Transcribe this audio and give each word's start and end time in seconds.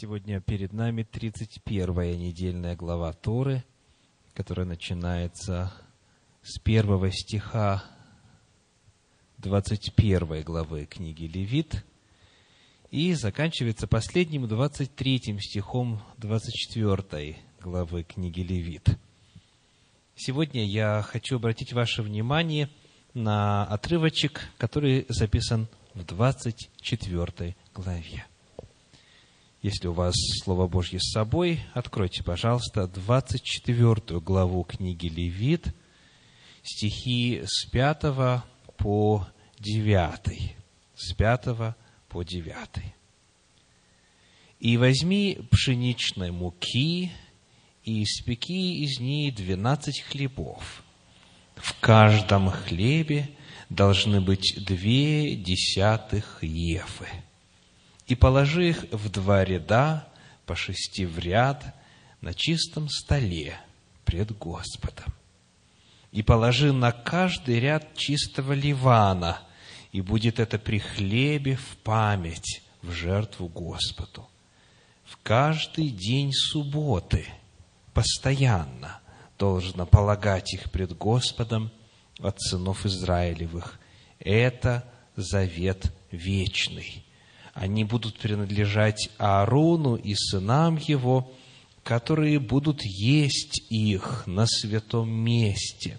Сегодня 0.00 0.40
перед 0.40 0.72
нами 0.72 1.02
31-я 1.02 2.16
недельная 2.16 2.76
глава 2.76 3.12
Торы, 3.12 3.64
которая 4.32 4.64
начинается 4.64 5.72
с 6.40 6.60
первого 6.60 7.10
стиха 7.10 7.82
21 9.38 10.44
главы 10.44 10.86
книги 10.86 11.24
Левит 11.24 11.84
и 12.92 13.12
заканчивается 13.14 13.88
последним 13.88 14.46
23 14.46 15.36
стихом 15.40 16.00
24 16.18 17.36
главы 17.60 18.04
книги 18.04 18.42
Левит. 18.42 18.96
Сегодня 20.14 20.64
я 20.64 21.02
хочу 21.02 21.38
обратить 21.38 21.72
ваше 21.72 22.02
внимание 22.04 22.70
на 23.14 23.64
отрывочек, 23.64 24.48
который 24.58 25.06
записан 25.08 25.66
в 25.94 26.04
24 26.04 27.56
главе. 27.74 28.26
Если 29.68 29.86
у 29.86 29.92
вас 29.92 30.14
Слово 30.42 30.66
Божье 30.66 30.98
с 30.98 31.12
собой, 31.12 31.60
откройте, 31.74 32.24
пожалуйста, 32.24 32.88
24 32.88 34.18
главу 34.18 34.64
книги 34.64 35.08
Левит, 35.08 35.74
стихи 36.62 37.42
с 37.44 37.66
5 37.66 38.44
по 38.78 39.28
9. 39.58 40.56
С 40.94 41.12
5 41.12 41.76
по 42.08 42.22
9. 42.22 42.56
«И 44.60 44.78
возьми 44.78 45.38
пшеничной 45.50 46.30
муки, 46.30 47.12
и 47.84 48.04
испеки 48.04 48.82
из 48.82 49.00
ней 49.00 49.30
двенадцать 49.30 50.00
хлебов. 50.00 50.82
В 51.56 51.78
каждом 51.80 52.48
хлебе 52.48 53.28
должны 53.68 54.22
быть 54.22 54.54
две 54.64 55.36
десятых 55.36 56.42
ефы» 56.42 57.06
и 58.08 58.14
положи 58.14 58.70
их 58.70 58.86
в 58.90 59.10
два 59.10 59.44
ряда, 59.44 60.08
по 60.46 60.56
шести 60.56 61.04
в 61.04 61.18
ряд, 61.18 61.62
на 62.22 62.32
чистом 62.34 62.88
столе 62.88 63.60
пред 64.04 64.36
Господом. 64.36 65.12
И 66.10 66.22
положи 66.22 66.72
на 66.72 66.90
каждый 66.90 67.60
ряд 67.60 67.94
чистого 67.94 68.54
ливана, 68.54 69.42
и 69.92 70.00
будет 70.00 70.40
это 70.40 70.58
при 70.58 70.78
хлебе 70.78 71.56
в 71.56 71.76
память, 71.84 72.62
в 72.80 72.92
жертву 72.92 73.46
Господу. 73.48 74.26
В 75.04 75.18
каждый 75.22 75.90
день 75.90 76.32
субботы 76.32 77.26
постоянно 77.92 79.00
должно 79.38 79.84
полагать 79.84 80.54
их 80.54 80.70
пред 80.70 80.96
Господом 80.96 81.70
от 82.20 82.40
сынов 82.40 82.86
Израилевых. 82.86 83.78
Это 84.18 84.84
завет 85.14 85.92
вечный– 86.10 87.04
они 87.58 87.82
будут 87.82 88.16
принадлежать 88.18 89.10
Аарону 89.18 89.96
и 89.96 90.14
сынам 90.14 90.76
его, 90.76 91.32
которые 91.82 92.38
будут 92.38 92.84
есть 92.84 93.62
их 93.68 94.28
на 94.28 94.46
святом 94.46 95.10
месте, 95.10 95.98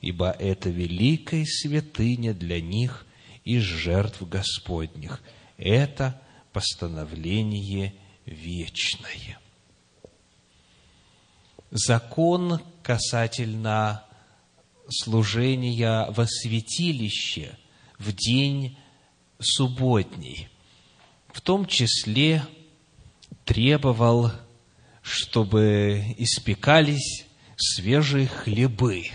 ибо 0.00 0.30
это 0.30 0.70
великая 0.70 1.44
святыня 1.44 2.34
для 2.34 2.60
них 2.60 3.04
из 3.44 3.64
жертв 3.64 4.22
Господних. 4.28 5.20
Это 5.56 6.20
постановление 6.52 7.94
вечное. 8.24 9.40
Закон 11.72 12.60
касательно 12.84 14.04
служения 14.88 16.08
во 16.10 16.26
святилище 16.28 17.58
в 17.98 18.12
день 18.12 18.78
субботний– 19.40 20.46
в 21.32 21.40
том 21.40 21.66
числе 21.66 22.46
требовал, 23.44 24.30
чтобы 25.02 26.14
испекались 26.18 27.26
свежие 27.56 28.26
хлебы 28.26 29.06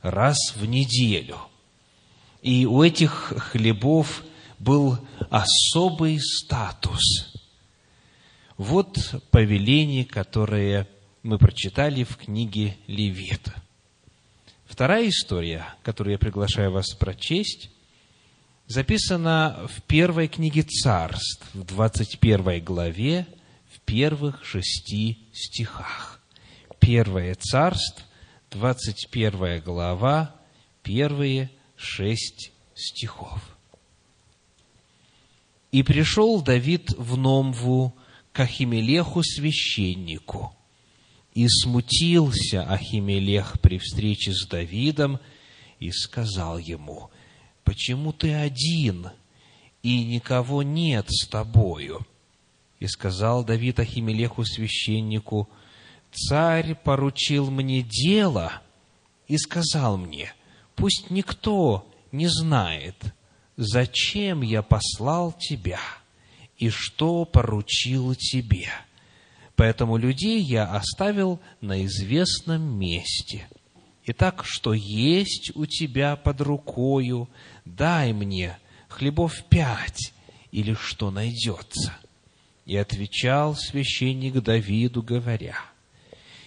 раз 0.00 0.54
в 0.56 0.64
неделю. 0.64 1.38
И 2.42 2.64
у 2.64 2.82
этих 2.82 3.34
хлебов 3.36 4.24
был 4.58 4.98
особый 5.28 6.18
статус. 6.20 7.34
Вот 8.56 9.22
повеление, 9.30 10.04
которое 10.04 10.88
мы 11.22 11.38
прочитали 11.38 12.04
в 12.04 12.16
книге 12.16 12.76
Левита. 12.86 13.54
Вторая 14.64 15.08
история, 15.08 15.66
которую 15.82 16.12
я 16.12 16.18
приглашаю 16.18 16.70
вас 16.70 16.94
прочесть, 16.94 17.70
записано 18.70 19.68
в 19.68 19.82
первой 19.82 20.28
книге 20.28 20.62
царств, 20.62 21.44
в 21.54 21.64
21 21.64 22.64
главе, 22.64 23.26
в 23.68 23.80
первых 23.80 24.44
шести 24.44 25.18
стихах. 25.32 26.20
Первое 26.78 27.34
царств, 27.34 28.06
21 28.52 29.60
глава, 29.60 30.36
первые 30.84 31.50
шесть 31.74 32.52
стихов. 32.76 33.42
«И 35.72 35.82
пришел 35.82 36.40
Давид 36.40 36.92
в 36.96 37.16
Номву 37.16 37.96
к 38.32 38.38
Ахимелеху 38.38 39.24
священнику, 39.24 40.54
и 41.34 41.48
смутился 41.48 42.62
Ахимелех 42.62 43.60
при 43.60 43.78
встрече 43.78 44.32
с 44.32 44.46
Давидом, 44.46 45.18
и 45.80 45.90
сказал 45.90 46.58
ему– 46.58 47.10
почему 47.70 48.12
ты 48.12 48.34
один, 48.34 49.10
и 49.84 50.02
никого 50.02 50.64
нет 50.64 51.06
с 51.08 51.24
тобою? 51.28 52.04
И 52.80 52.88
сказал 52.88 53.44
Давид 53.44 53.78
Ахимелеху 53.78 54.44
священнику, 54.44 55.48
царь 56.10 56.74
поручил 56.74 57.48
мне 57.48 57.82
дело 57.82 58.60
и 59.28 59.38
сказал 59.38 59.98
мне, 59.98 60.34
пусть 60.74 61.10
никто 61.10 61.86
не 62.10 62.26
знает, 62.26 62.96
зачем 63.56 64.42
я 64.42 64.62
послал 64.62 65.30
тебя 65.30 65.78
и 66.58 66.70
что 66.70 67.24
поручил 67.24 68.16
тебе. 68.16 68.66
Поэтому 69.54 69.96
людей 69.96 70.40
я 70.40 70.64
оставил 70.74 71.38
на 71.60 71.84
известном 71.84 72.80
месте. 72.80 73.46
Итак, 74.06 74.42
что 74.44 74.72
есть 74.72 75.52
у 75.54 75.66
тебя 75.66 76.16
под 76.16 76.40
рукою, 76.40 77.28
дай 77.76 78.12
мне 78.12 78.58
хлебов 78.88 79.44
пять, 79.48 80.12
или 80.52 80.74
что 80.74 81.10
найдется. 81.10 81.96
И 82.66 82.76
отвечал 82.76 83.54
священник 83.56 84.34
Давиду, 84.42 85.02
говоря, 85.02 85.56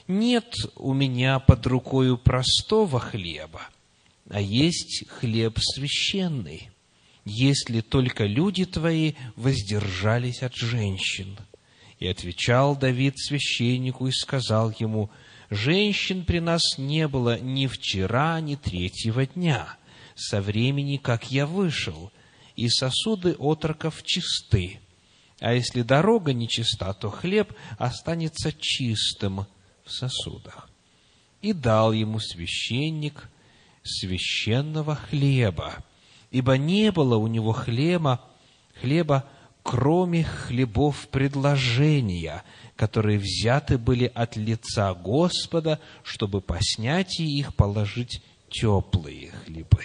нет 0.08 0.54
у 0.76 0.94
меня 0.94 1.40
под 1.40 1.66
рукою 1.68 2.18
простого 2.18 3.00
хлеба, 3.00 3.62
а 4.30 4.40
есть 4.40 5.06
хлеб 5.10 5.58
священный, 5.60 6.70
если 7.26 7.82
только 7.82 8.26
люди 8.26 8.66
твои 8.66 9.14
воздержались 9.36 10.44
от 10.44 10.56
женщин. 10.56 11.38
И 12.00 12.08
отвечал 12.08 12.76
Давид 12.76 13.18
священнику 13.18 14.08
и 14.08 14.12
сказал 14.12 14.74
ему, 14.78 15.10
женщин 15.50 16.26
при 16.26 16.40
нас 16.40 16.78
не 16.78 17.08
было 17.08 17.40
ни 17.40 17.68
вчера, 17.68 18.40
ни 18.42 18.56
третьего 18.56 19.26
дня– 19.26 19.78
со 20.16 20.42
времени, 20.42 20.98
как 20.98 21.32
я 21.32 21.46
вышел, 21.46 22.12
и 22.56 22.70
сосуды 22.70 23.36
отроков 23.40 24.04
чисты. 24.04 24.80
А 25.40 25.54
если 25.54 25.82
дорога 25.82 26.34
нечиста, 26.34 26.94
то 26.94 27.10
хлеб 27.10 27.54
останется 27.78 28.54
чистым 28.54 29.46
в 29.84 29.92
сосудах. 29.92 30.70
И 31.42 31.52
дал 31.52 31.92
ему 31.92 32.20
священник 32.20 33.30
священного 33.84 34.96
хлеба, 34.96 35.84
ибо 36.32 36.58
не 36.58 36.92
было 36.92 37.18
у 37.18 37.28
него 37.28 37.52
хлеба, 37.52 38.22
хлеба, 38.80 39.30
кроме 39.62 40.24
хлебов 40.24 41.08
предложения, 41.10 42.44
которые 42.76 43.20
взяты 43.20 43.78
были 43.78 44.12
от 44.14 44.36
лица 44.36 44.94
Господа, 44.94 45.80
чтобы 46.04 46.42
по 46.42 46.58
снятии 46.62 47.40
их 47.40 47.56
положить 47.56 48.24
теплые 48.50 49.32
хлебы. 49.32 49.84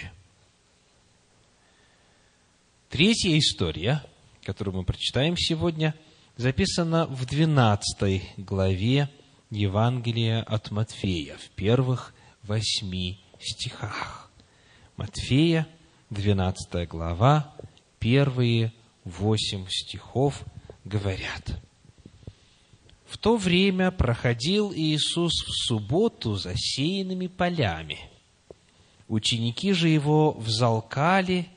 Третья 2.89 3.37
история, 3.37 4.03
которую 4.43 4.77
мы 4.77 4.83
прочитаем 4.83 5.37
сегодня, 5.37 5.93
записана 6.37 7.05
в 7.05 7.23
12 7.27 8.23
главе 8.37 9.11
Евангелия 9.51 10.41
от 10.41 10.71
Матфея, 10.71 11.37
в 11.37 11.49
первых 11.51 12.15
восьми 12.41 13.19
стихах. 13.39 14.31
Матфея, 14.97 15.67
12 16.09 16.89
глава, 16.89 17.53
первые 17.99 18.73
восемь 19.03 19.67
стихов 19.69 20.43
говорят. 20.83 21.61
В 23.05 23.19
то 23.19 23.37
время 23.37 23.91
проходил 23.91 24.73
Иисус 24.73 25.33
в 25.45 25.67
субботу 25.67 26.33
засеянными 26.33 27.27
полями. 27.27 27.99
Ученики 29.07 29.73
же 29.73 29.89
его 29.89 30.31
взалкали 30.31 31.49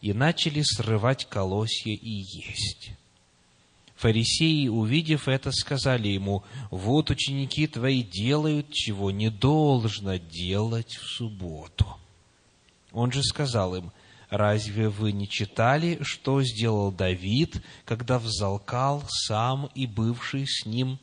и 0.00 0.12
начали 0.12 0.62
срывать 0.62 1.26
колосья 1.26 1.92
и 1.92 2.10
есть. 2.10 2.92
Фарисеи, 3.96 4.68
увидев 4.68 5.26
это, 5.26 5.50
сказали 5.52 6.08
ему, 6.08 6.44
вот 6.70 7.10
ученики 7.10 7.66
твои 7.66 8.02
делают, 8.02 8.70
чего 8.70 9.10
не 9.10 9.30
должно 9.30 10.16
делать 10.16 10.94
в 10.96 11.06
субботу. 11.06 11.86
Он 12.92 13.10
же 13.10 13.22
сказал 13.22 13.74
им, 13.74 13.90
разве 14.28 14.90
вы 14.90 15.12
не 15.12 15.28
читали, 15.28 15.98
что 16.02 16.42
сделал 16.42 16.92
Давид, 16.92 17.62
когда 17.86 18.18
взалкал 18.18 19.02
сам 19.08 19.70
и 19.74 19.86
бывший 19.86 20.46
с 20.46 20.66
ним, 20.66 20.98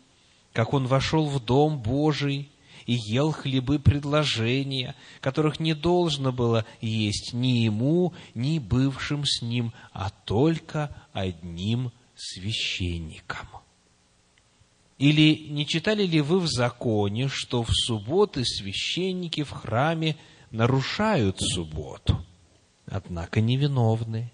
как 0.53 0.73
он 0.73 0.85
вошел 0.85 1.27
в 1.27 1.43
дом 1.43 1.79
Божий 1.79 2.49
и 2.85 2.93
ел 2.93 3.31
хлебы 3.31 3.79
предложения, 3.79 4.95
которых 5.21 5.59
не 5.59 5.73
должно 5.73 6.31
было 6.31 6.65
есть 6.81 7.33
ни 7.33 7.63
ему, 7.63 8.13
ни 8.33 8.59
бывшим 8.59 9.25
с 9.25 9.41
ним, 9.41 9.73
а 9.91 10.09
только 10.09 10.95
одним 11.13 11.91
священникам. 12.15 13.47
Или 14.97 15.47
не 15.49 15.65
читали 15.65 16.05
ли 16.05 16.21
вы 16.21 16.39
в 16.39 16.47
законе, 16.47 17.27
что 17.27 17.63
в 17.63 17.71
субботы 17.71 18.45
священники 18.45 19.43
в 19.43 19.51
храме 19.51 20.15
нарушают 20.51 21.41
субботу, 21.41 22.23
однако 22.85 23.41
невиновны? 23.41 24.31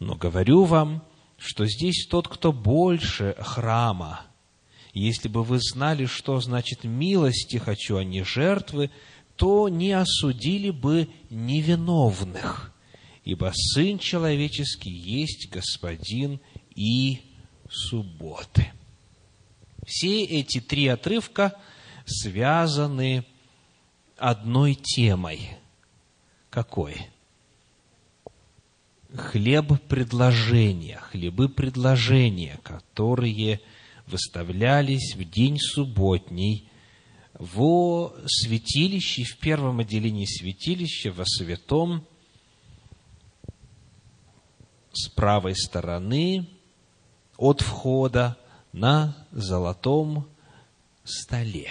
Но 0.00 0.16
говорю 0.16 0.64
вам, 0.64 1.02
что 1.38 1.66
здесь 1.66 2.06
тот, 2.10 2.28
кто 2.28 2.52
больше 2.52 3.36
храма. 3.38 4.22
Если 4.94 5.26
бы 5.26 5.42
вы 5.42 5.58
знали, 5.60 6.06
что 6.06 6.40
значит 6.40 6.84
милости 6.84 7.56
хочу, 7.56 7.96
а 7.96 8.04
не 8.04 8.22
жертвы, 8.22 8.92
то 9.34 9.68
не 9.68 9.90
осудили 9.90 10.70
бы 10.70 11.08
невиновных, 11.30 12.72
ибо 13.24 13.52
Сын 13.52 13.98
Человеческий 13.98 14.92
есть 14.92 15.50
Господин 15.50 16.40
и 16.76 17.22
субботы. 17.68 18.72
Все 19.84 20.22
эти 20.22 20.60
три 20.60 20.86
отрывка 20.86 21.60
связаны 22.06 23.24
одной 24.16 24.74
темой. 24.74 25.56
Какой? 26.50 27.08
Хлеб 29.12 29.80
предложения, 29.88 30.98
хлебы 31.10 31.48
предложения, 31.48 32.60
которые 32.62 33.60
выставлялись 34.06 35.14
в 35.16 35.24
день 35.28 35.58
субботний 35.58 36.68
во 37.34 38.14
святилище, 38.26 39.24
в 39.24 39.38
первом 39.38 39.80
отделении 39.80 40.24
святилища, 40.24 41.12
во 41.12 41.24
святом, 41.24 42.06
с 44.92 45.08
правой 45.08 45.56
стороны 45.56 46.46
от 47.36 47.60
входа 47.60 48.36
на 48.72 49.16
золотом 49.32 50.28
столе. 51.02 51.68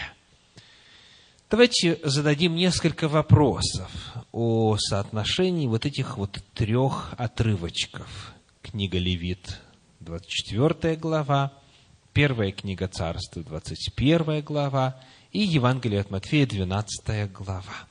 Давайте 1.50 2.00
зададим 2.04 2.56
несколько 2.56 3.08
вопросов 3.08 3.92
о 4.32 4.76
соотношении 4.78 5.68
вот 5.68 5.86
этих 5.86 6.18
вот 6.18 6.44
трех 6.54 7.14
отрывочков. 7.18 8.34
Книга 8.62 8.98
Левит, 8.98 9.62
24 10.00 10.96
глава, 10.96 11.54
первая 12.14 12.52
книга 12.52 12.88
Царства, 12.88 13.44
21 13.44 14.42
глава, 14.42 15.00
и 15.32 15.40
Евангелие 15.40 16.02
от 16.02 16.12
Матфея, 16.12 16.46
12 16.46 17.32
глава. 17.32 17.88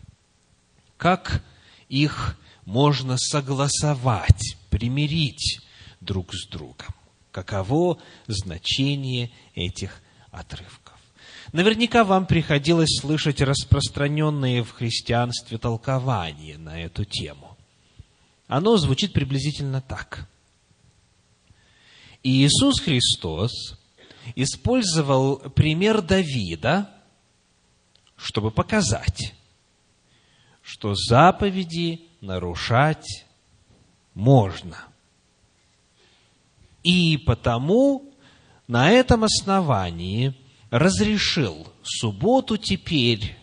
Как 0.96 1.42
их 1.88 2.38
можно 2.64 3.16
согласовать, 3.19 4.56
примирить 4.70 5.60
друг 6.00 6.32
с 6.32 6.46
другом? 6.46 6.94
Каково 7.32 7.98
значение 8.28 9.32
этих 9.54 10.00
отрывков? 10.30 10.94
Наверняка 11.52 12.04
вам 12.04 12.26
приходилось 12.26 13.00
слышать 13.00 13.40
распространенные 13.40 14.62
в 14.62 14.70
христианстве 14.70 15.58
толкования 15.58 16.58
на 16.58 16.80
эту 16.80 17.04
тему. 17.04 17.56
Оно 18.46 18.76
звучит 18.76 19.12
приблизительно 19.12 19.80
так. 19.80 20.28
Иисус 22.22 22.80
Христос 22.80 23.81
использовал 24.34 25.38
пример 25.38 26.02
Давида, 26.02 26.90
чтобы 28.16 28.50
показать, 28.50 29.34
что 30.62 30.94
заповеди 30.94 32.02
нарушать 32.20 33.26
можно. 34.14 34.78
И 36.82 37.16
потому 37.19 38.12
на 38.66 38.90
этом 38.90 39.24
основании– 39.24 40.34
разрешил 40.72 41.66
субботу 41.82 42.56
теперь 42.56 43.36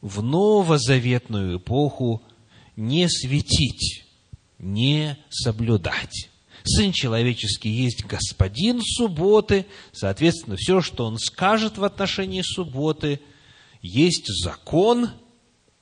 в 0.00 0.22
новозаветную 0.24 1.58
эпоху 1.58 2.20
не 2.74 3.08
светить, 3.08 4.04
не 4.58 5.16
соблюдать. 5.30 6.30
Сын 6.66 6.92
человеческий 6.92 7.68
есть 7.68 8.06
господин 8.06 8.80
субботы, 8.82 9.66
соответственно, 9.92 10.56
все, 10.56 10.80
что 10.80 11.04
он 11.04 11.18
скажет 11.18 11.76
в 11.76 11.84
отношении 11.84 12.40
субботы, 12.40 13.20
есть 13.82 14.26
закон, 14.42 15.10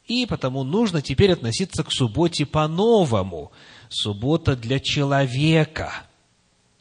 и 0.08 0.26
потому 0.26 0.64
нужно 0.64 1.00
теперь 1.00 1.32
относиться 1.32 1.84
к 1.84 1.92
субботе 1.92 2.46
по-новому. 2.46 3.52
Суббота 3.88 4.56
для 4.56 4.80
человека, 4.80 5.92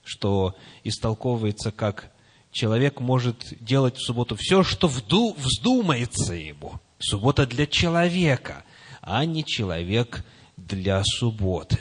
что 0.04 0.56
истолковывается 0.84 1.72
как 1.72 2.12
человек 2.52 3.02
может 3.02 3.54
делать 3.60 3.98
в 3.98 4.04
субботу 4.04 4.36
все, 4.36 4.64
что 4.64 4.88
вду, 4.88 5.36
вздумается 5.38 6.34
ему. 6.34 6.80
Суббота 6.98 7.46
для 7.46 7.68
человека, 7.68 8.64
а 9.02 9.24
не 9.26 9.46
человек 9.46 10.26
для 10.58 11.04
субботы. 11.04 11.80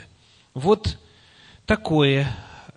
Вот 0.53 0.99
такое 1.71 2.27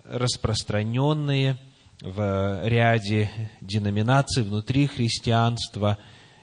распространенное 0.05 1.57
в 1.99 2.65
ряде 2.65 3.29
деноминаций 3.59 4.41
внутри 4.41 4.87
христианства 4.87 5.97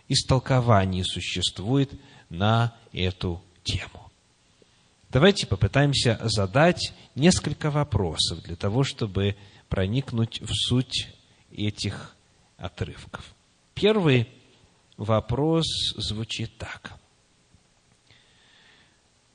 истолкование 0.08 1.02
существует 1.02 1.90
на 2.28 2.76
эту 2.92 3.42
тему. 3.64 4.10
Давайте 5.08 5.46
попытаемся 5.46 6.20
задать 6.24 6.92
несколько 7.14 7.70
вопросов 7.70 8.42
для 8.42 8.56
того, 8.56 8.84
чтобы 8.84 9.34
проникнуть 9.70 10.42
в 10.42 10.52
суть 10.52 11.08
этих 11.50 12.14
отрывков. 12.58 13.34
Первый 13.72 14.28
вопрос 14.98 15.64
звучит 15.96 16.58
так. 16.58 16.92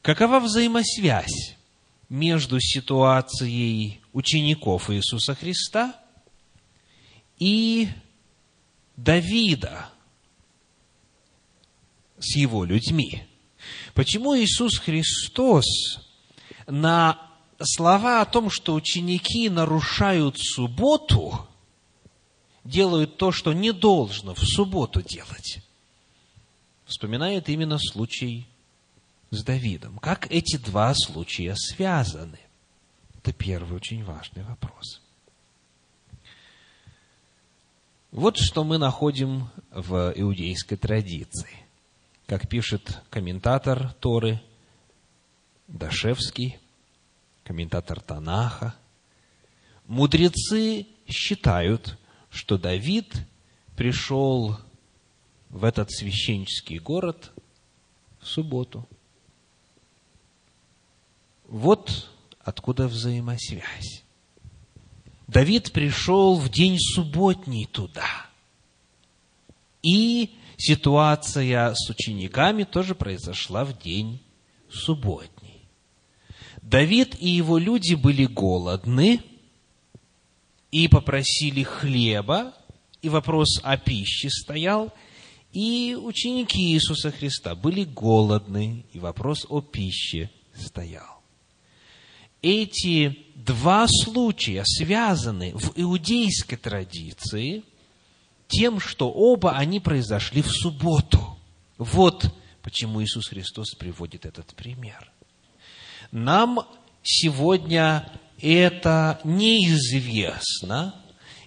Какова 0.04 0.40
взаимосвязь 0.40 1.57
между 2.10 2.60
ситуацией 2.60 4.02
учеников 4.14 4.90
Иисуса 4.90 5.36
Христа 5.36 5.96
и 7.40 7.90
Давида 8.96 9.90
с 12.18 12.36
его 12.36 12.64
людьми? 12.64 13.24
Почему 13.94 14.38
Иисус 14.38 14.78
Христос 14.78 15.66
на 16.68 17.20
слова 17.62 18.22
о 18.22 18.26
том, 18.26 18.50
что 18.50 18.74
ученики 18.74 19.50
нарушают 19.50 20.38
субботу, 20.38 21.48
делают 22.64 23.18
то, 23.18 23.32
что 23.32 23.54
не 23.54 23.72
должно 23.72 24.34
в 24.34 24.44
субботу 24.46 25.02
делать, 25.02 25.60
вспоминает 26.86 27.50
именно 27.50 27.78
случай 27.80 28.48
с 29.30 29.44
Давидом. 29.44 29.98
Как 30.00 30.32
эти 30.32 30.58
два 30.58 30.94
случая 30.94 31.56
связаны? 31.56 32.40
Это 33.18 33.34
первый 33.34 33.76
очень 33.76 34.04
важный 34.04 34.44
вопрос. 34.44 35.02
Вот 38.12 38.38
что 38.38 38.64
мы 38.64 38.78
находим 38.78 39.50
в 39.72 40.14
иудейской 40.16 40.78
традиции. 40.78 41.50
Как 42.26 42.48
пишет 42.48 43.02
комментатор 43.10 43.94
Торы 44.00 44.42
Дашевский, 45.68 46.58
комментатор 47.44 48.00
Танаха, 48.00 48.76
мудрецы 49.86 50.88
считают, 51.08 51.98
что 52.30 52.58
Давид 52.58 53.14
пришел 53.76 54.58
в 55.50 55.64
этот 55.64 55.92
священнический 55.92 56.80
город 56.80 57.32
в 58.20 58.28
субботу. 58.28 58.88
Вот 61.48 62.10
откуда 62.40 62.88
взаимосвязь. 62.88 64.04
Давид 65.28 65.72
пришел 65.72 66.36
в 66.36 66.50
день 66.50 66.78
субботний 66.80 67.66
туда. 67.66 68.28
И 69.82 70.32
ситуация 70.58 71.74
с 71.74 71.90
учениками 71.90 72.64
тоже 72.64 72.96
произошла 72.96 73.66
в 73.66 73.78
день 73.80 74.22
субботний. 74.70 75.68
Давид 76.62 77.16
и 77.20 77.30
его 77.30 77.58
люди 77.58 77.96
были 77.96 78.26
голодны– 78.26 79.22
и 80.72 80.88
попросили 80.88 81.64
хлеба, 81.64 82.54
и 83.02 83.10
вопрос 83.10 83.60
о 83.64 83.78
пище 83.78 84.30
стоял, 84.30 84.94
и 85.52 85.98
ученики 86.00 86.74
Иисуса 86.74 87.12
Христа 87.12 87.56
были 87.56 87.84
голодны, 87.84 88.86
и 88.92 89.00
вопрос 89.00 89.46
о 89.50 89.62
пище 89.62 90.30
стоял. 90.56 91.17
Эти 92.42 93.26
два 93.36 93.88
случая 93.88 94.64
связаны 94.66 95.54
в 95.56 95.74
иудейской 95.76 96.58
традиции 96.58 97.64
тем, 98.48 98.80
что 98.80 99.12
оба 99.12 99.54
они 99.58 99.80
произошли 99.80 100.42
в 100.42 100.52
субботу. 100.52 101.38
Вот 101.78 102.34
почему 102.62 103.02
Иисус 103.02 103.28
Христос 103.28 103.76
приводит 103.76 104.26
этот 104.26 104.54
пример. 104.56 105.12
Нам 106.12 106.68
сегодня 107.02 108.10
это 108.42 109.20
неизвестно, 109.24 110.94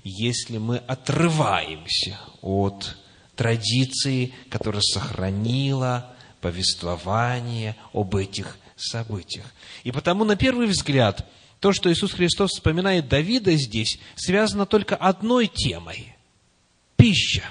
если 0.02 0.58
мы 0.58 0.78
отрываемся 0.78 2.18
от 2.40 2.96
традиции, 3.36 4.32
которая 4.48 4.82
сохранила 4.82 6.14
повествование 6.40 7.76
об 7.92 8.16
этих 8.16 8.58
событиях. 8.82 9.46
И 9.84 9.92
потому, 9.92 10.24
на 10.24 10.36
первый 10.36 10.66
взгляд, 10.66 11.28
то, 11.60 11.72
что 11.72 11.92
Иисус 11.92 12.12
Христос 12.12 12.52
вспоминает 12.52 13.08
Давида 13.08 13.52
здесь, 13.56 13.98
связано 14.16 14.66
только 14.66 14.96
одной 14.96 15.46
темой– 15.46 16.14
пища. 16.96 17.44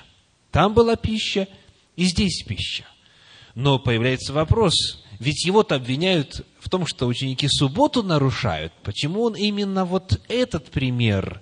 Там 0.52 0.74
была 0.74 0.96
пища, 0.96 1.48
и 1.96 2.06
здесь 2.06 2.44
пища. 2.44 2.86
Но 3.56 3.78
появляется 3.78 4.34
вопрос, 4.34 5.04
ведь 5.20 5.46
его-то 5.46 5.76
обвиняют 5.76 6.46
в 6.60 6.70
том, 6.70 6.88
что 6.88 7.08
ученики 7.08 7.48
субботу 7.50 8.04
нарушают. 8.04 8.74
Почему 8.84 9.24
он 9.24 9.36
именно 9.36 9.86
вот 9.86 10.22
этот 10.28 10.72
пример 10.72 11.42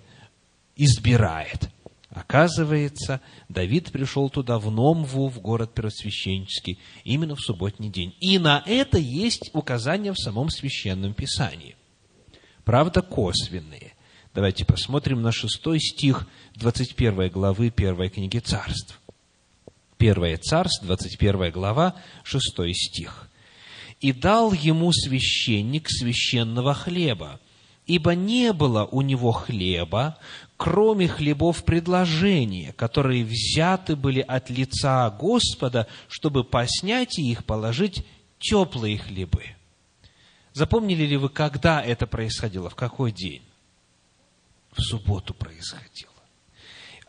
избирает? 0.76 1.70
Оказывается, 2.18 3.22
Давид 3.48 3.92
пришел 3.92 4.32
туда 4.32 4.58
в 4.58 4.72
Номву, 4.72 5.30
в 5.30 5.40
город 5.40 5.76
первосвященнический, 5.76 6.80
именно 7.04 7.36
в 7.36 7.42
субботний 7.42 7.90
день. 7.90 8.16
И 8.20 8.40
на 8.40 8.64
это 8.66 8.98
есть 8.98 9.52
указания 9.54 10.12
в 10.14 10.18
самом 10.18 10.50
Священном 10.50 11.14
Писании. 11.14 11.76
Правда, 12.64 13.04
косвенные. 13.04 13.94
Давайте 14.34 14.66
посмотрим 14.66 15.22
на 15.22 15.32
шестой 15.32 15.80
стих 15.80 16.28
21 16.56 17.30
главы 17.30 17.70
первой 17.70 18.10
книги 18.10 18.40
царств. 18.40 19.00
Первое 20.00 20.38
царств, 20.38 20.84
21 20.84 21.52
глава, 21.52 21.94
6 22.24 22.74
стих. 22.74 23.30
«И 24.00 24.12
дал 24.12 24.54
ему 24.54 24.92
священник 24.92 25.88
священного 25.88 26.74
хлеба, 26.74 27.40
ибо 27.88 28.14
не 28.14 28.54
было 28.54 28.86
у 28.86 29.02
него 29.02 29.32
хлеба, 29.32 30.18
кроме 30.58 31.08
хлебов 31.08 31.64
предложения, 31.64 32.74
которые 32.74 33.24
взяты 33.24 33.96
были 33.96 34.20
от 34.20 34.50
лица 34.50 35.10
Господа, 35.10 35.88
чтобы 36.08 36.44
по 36.44 36.66
снятии 36.68 37.32
их 37.32 37.46
положить 37.46 38.06
теплые 38.40 38.98
хлебы». 38.98 39.44
Запомнили 40.54 41.06
ли 41.06 41.18
вы, 41.18 41.30
когда 41.30 41.84
это 41.84 42.08
происходило, 42.08 42.70
в 42.70 42.76
какой 42.76 43.12
день? 43.12 43.44
В 44.72 44.82
субботу 44.82 45.36
происходило. 45.36 46.12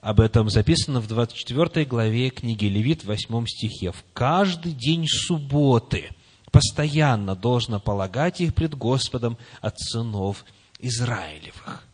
Об 0.02 0.20
этом 0.20 0.50
записано 0.50 1.00
в 1.00 1.08
24 1.08 1.86
главе 1.86 2.28
книги 2.28 2.66
Левит, 2.66 3.02
в 3.02 3.06
8 3.06 3.46
стихе. 3.46 3.90
«В 3.90 4.04
каждый 4.12 4.72
день 4.72 5.06
субботы 5.08 6.10
постоянно 6.52 7.34
должно 7.34 7.80
полагать 7.80 8.42
их 8.42 8.54
пред 8.54 8.74
Господом 8.74 9.38
от 9.60 9.78
сынов 9.78 10.44
Израилевых». 10.78 11.84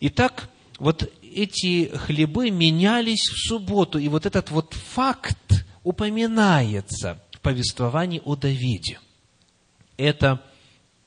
Итак, 0.00 0.48
вот 0.78 1.10
эти 1.22 1.88
хлебы 1.96 2.50
менялись 2.50 3.28
в 3.28 3.48
субботу, 3.48 3.98
и 3.98 4.08
вот 4.08 4.26
этот 4.26 4.50
вот 4.50 4.74
факт 4.74 5.64
упоминается 5.82 7.20
в 7.32 7.40
повествовании 7.40 8.22
о 8.24 8.36
Давиде. 8.36 8.98
Это 9.96 10.42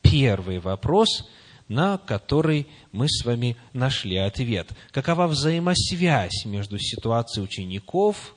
первый 0.02 0.60
вопрос– 0.60 1.30
на 1.72 1.98
который 1.98 2.68
мы 2.92 3.08
с 3.08 3.24
вами 3.24 3.56
нашли 3.72 4.18
ответ. 4.18 4.68
Какова 4.92 5.28
взаимосвязь 5.28 6.44
между 6.44 6.78
ситуацией 6.78 7.46
учеников 7.46 8.36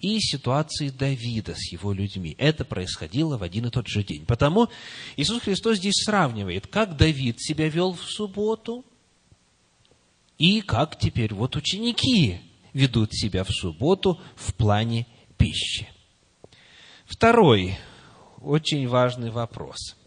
и 0.00 0.18
ситуацией 0.20 0.90
Давида 0.90 1.54
с 1.54 1.72
его 1.72 1.92
людьми? 1.92 2.34
Это 2.38 2.64
происходило 2.64 3.38
в 3.38 3.42
один 3.42 3.66
и 3.66 3.70
тот 3.70 3.88
же 3.88 4.02
день. 4.02 4.26
Потому 4.26 4.68
Иисус 5.16 5.42
Христос 5.42 5.78
здесь 5.78 6.04
сравнивает, 6.04 6.66
как 6.66 6.96
Давид 6.96 7.40
себя 7.40 7.68
вел 7.68 7.92
в 7.92 8.02
субботу, 8.02 8.84
и 10.38 10.60
как 10.60 10.98
теперь 10.98 11.32
вот 11.32 11.56
ученики 11.56 12.40
ведут 12.74 13.14
себя 13.14 13.42
в 13.42 13.50
субботу 13.50 14.20
в 14.34 14.52
плане 14.54 15.06
пищи. 15.38 15.88
Второй 17.06 17.78
очень 18.42 18.86
важный 18.86 19.30
вопрос– 19.30 19.96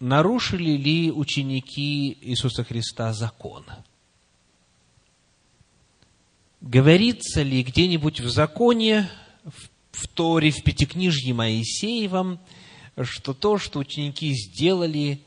нарушили 0.00 0.76
ли 0.76 1.10
ученики 1.10 2.16
Иисуса 2.20 2.64
Христа 2.64 3.12
закон? 3.12 3.64
Говорится 6.60 7.42
ли 7.42 7.62
где-нибудь 7.62 8.20
в 8.20 8.28
законе, 8.28 9.08
в 9.92 10.08
Торе, 10.08 10.50
в 10.50 10.62
Пятикнижье 10.62 11.32
Моисеевом, 11.34 12.38
что 13.02 13.34
то, 13.34 13.58
что 13.58 13.78
ученики 13.78 14.32
сделали, 14.34 15.20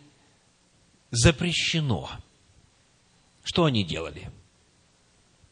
запрещено? 1.12 2.10
Что 3.44 3.66
они 3.66 3.84
делали? 3.84 4.32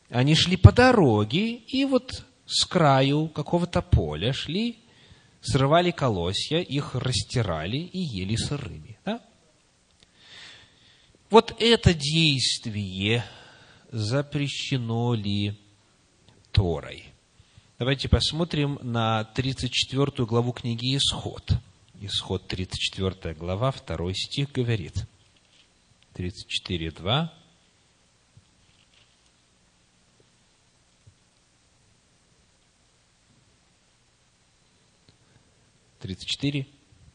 Они 0.09 0.35
шли 0.35 0.57
по 0.57 0.71
дороге, 0.71 1.55
и 1.55 1.85
вот 1.85 2.25
с 2.45 2.65
краю 2.65 3.27
какого-то 3.27 3.81
поля 3.81 4.33
шли 4.33 4.77
срывали 5.41 5.91
колосья, 5.91 6.59
их 6.59 6.95
растирали 6.95 7.77
и 7.77 7.99
ели 7.99 8.35
сырыми. 8.35 8.99
Да? 9.05 9.21
Вот 11.29 11.55
это 11.59 11.93
действие 11.93 13.25
запрещено 13.91 15.13
ли 15.13 15.57
Торой? 16.57 17.03
Давайте 17.77 18.09
посмотрим 18.09 18.79
на 18.81 19.25
34 19.25 20.25
главу 20.25 20.53
книги 20.53 20.97
Исход. 20.97 21.51
Исход 22.01 22.47
34 22.47 23.35
глава, 23.35 23.71
2 23.71 24.13
стих 24.15 24.51
говорит. 24.53 25.05
34, 26.13 26.89
2. 26.89 27.33
34, 35.99 36.67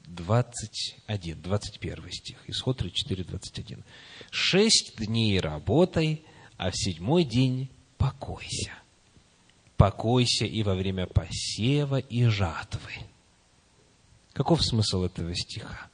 21, 0.07 1.43
21 1.43 2.13
стих. 2.13 2.39
Исход 2.47 2.79
34, 2.79 3.25
21. 3.25 3.85
«Шесть 4.31 4.97
дней 4.99 5.41
работай, 5.41 6.25
а 6.59 6.71
в 6.71 6.77
седьмой 6.77 7.25
день 7.25 7.69
покойся. 7.99 8.82
Покойся 9.83 10.45
и 10.45 10.63
во 10.63 10.75
время 10.75 11.09
посева 11.09 11.99
и 11.99 12.27
жатвы». 12.27 12.93
Каков 14.33 14.63
смысл 14.63 15.03
этого 15.03 15.35
стиха? 15.35 15.89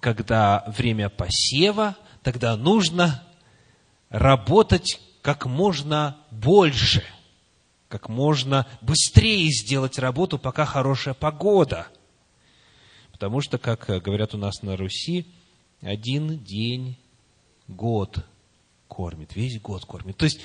Когда 0.00 0.64
время 0.66 1.10
посева, 1.10 1.98
тогда 2.22 2.56
нужно 2.56 3.22
работать 4.08 5.02
как 5.20 5.44
можно 5.44 6.16
больше– 6.30 7.04
как 7.88 8.08
можно 8.08 8.66
быстрее 8.80 9.50
сделать 9.50 9.98
работу, 9.98 10.38
пока 10.38 10.64
хорошая 10.64 11.14
погода. 11.14 11.88
Потому 13.12 13.40
что, 13.40 13.58
как 13.58 13.86
говорят 14.02 14.34
у 14.34 14.38
нас 14.38 14.62
на 14.62 14.76
Руси, 14.76 15.26
один 15.80 16.38
день 16.38 16.96
год 17.66 18.24
кормит, 18.88 19.34
весь 19.36 19.60
год 19.60 19.84
кормит. 19.84 20.16
То 20.16 20.24
есть, 20.24 20.40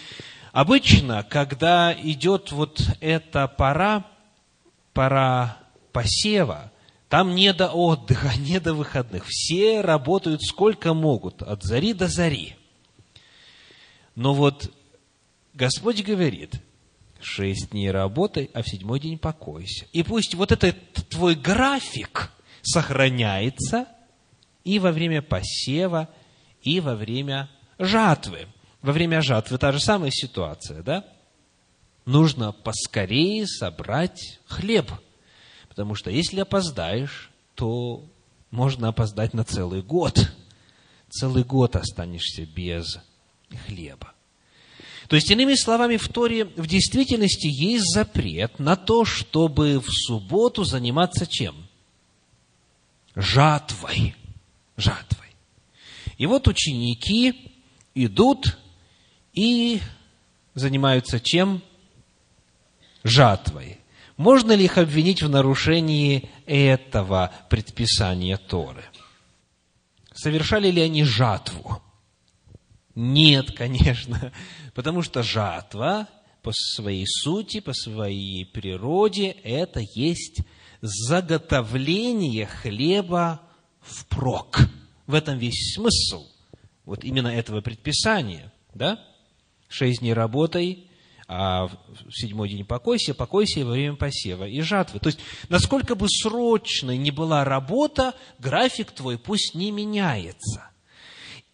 обычно, 0.54 1.24
когда 1.24 1.94
идет 1.94 2.54
вот 2.54 2.82
эта 3.02 3.50
пора, 3.50 4.06
пора 4.94 5.58
посева, 5.92 6.72
там 7.10 7.36
не 7.36 7.52
до 7.52 7.70
отдыха, 7.72 8.32
не 8.40 8.62
до 8.62 8.74
выходных. 8.74 9.26
Все 9.28 9.82
работают 9.82 10.42
сколько 10.42 10.94
могут, 10.94 11.42
от 11.42 11.64
зари 11.64 11.94
до 11.94 12.08
зари. 12.08 12.56
Но 14.16 14.34
вот 14.34 14.72
Господь 15.54 16.02
говорит– 16.02 16.56
шесть 17.24 17.72
дней 17.72 17.92
работай, 17.92 18.50
а 18.54 18.62
в 18.62 18.70
седьмой 18.70 19.00
день 19.00 19.18
покойся. 19.18 19.86
И 19.92 20.04
пусть 20.04 20.36
вот 20.36 20.52
этот 20.52 20.78
твой 21.10 21.36
график 21.36 22.32
сохраняется 22.62 23.88
и 24.64 24.80
во 24.80 24.92
время 24.92 25.22
посева, 25.22 26.10
и 26.62 26.80
во 26.80 26.96
время 26.96 27.50
жатвы. 27.80 28.48
Во 28.84 28.92
время 28.92 29.22
жатвы 29.22 29.58
та 29.58 29.72
же 29.72 29.80
самая 29.80 30.12
ситуация, 30.12 30.84
да? 30.84 31.06
Нужно 32.06 32.52
поскорее 32.52 33.48
собрать 33.48 34.40
хлеб. 34.46 34.92
Потому 35.70 35.96
что 35.96 36.12
если 36.12 36.42
опоздаешь, 36.42 37.32
то 37.56 38.04
можно 38.52 38.90
опоздать 38.90 39.34
на 39.34 39.46
целый 39.46 39.82
год. 39.82 40.30
целый 41.10 41.46
год 41.46 41.78
останешься 41.78 42.46
без 42.46 43.00
хлеба. 43.66 44.14
То 45.08 45.16
есть, 45.16 45.32
иными 45.32 45.56
словами, 45.56 45.98
в 45.98 46.10
Торе 46.10 46.46
в 46.46 46.68
действительности 46.68 47.48
есть 47.48 47.94
запрет 47.94 48.60
на 48.60 48.76
то, 48.76 49.06
чтобы 49.06 49.80
в 49.80 49.88
субботу 49.90 50.66
заниматься 50.66 51.26
чем? 51.26 51.56
Жатвой. 53.16 54.16
Жатвой. 54.76 55.28
И 56.18 56.26
вот 56.26 56.48
ученики 56.48 57.52
идут 57.96 58.58
и 59.34 59.82
занимаются 60.54 61.20
чем? 61.20 61.62
Жатвой. 63.04 63.80
Можно 64.16 64.54
ли 64.54 64.66
их 64.66 64.78
обвинить 64.78 65.24
в 65.24 65.30
нарушении 65.30 66.30
этого 66.46 67.32
предписания 67.50 68.38
Торы? 68.38 68.84
Совершали 70.14 70.70
ли 70.70 70.82
они 70.82 71.04
жатву? 71.04 71.82
Нет, 72.96 73.52
конечно, 73.52 74.32
потому 74.74 75.02
что 75.02 75.24
жатва 75.24 76.08
по 76.44 76.52
своей 76.54 77.06
сути, 77.08 77.62
по 77.62 77.74
своей 77.74 78.46
природе, 78.46 79.30
это 79.44 79.80
есть 79.96 80.42
заготовление 80.82 82.46
хлеба 82.46 83.42
впрок. 83.80 84.60
В 85.08 85.14
этом 85.14 85.38
весь 85.38 85.74
смысл 85.74 86.28
вот 86.86 87.06
именно 87.06 87.30
этого 87.30 87.62
предписания, 87.62 88.52
да? 88.74 89.00
Шесть 89.74 90.02
дней 90.02 90.14
работай, 90.14 90.86
а 91.28 91.66
в 91.66 92.12
седьмой 92.12 92.48
день 92.48 92.64
покойся, 92.64 93.16
покойся 93.16 93.66
во 93.66 93.72
время 93.72 93.96
посева 93.96 94.48
и 94.48 94.62
жатвы. 94.62 95.00
То 95.00 95.08
есть, 95.08 95.18
насколько 95.50 95.96
бы 95.96 96.06
срочной 96.08 96.96
ни 96.96 97.10
была 97.10 97.44
работа, 97.44 98.14
график 98.38 98.92
твой 98.92 99.18
пусть 99.18 99.56
не 99.56 99.72
меняется. 99.72 100.70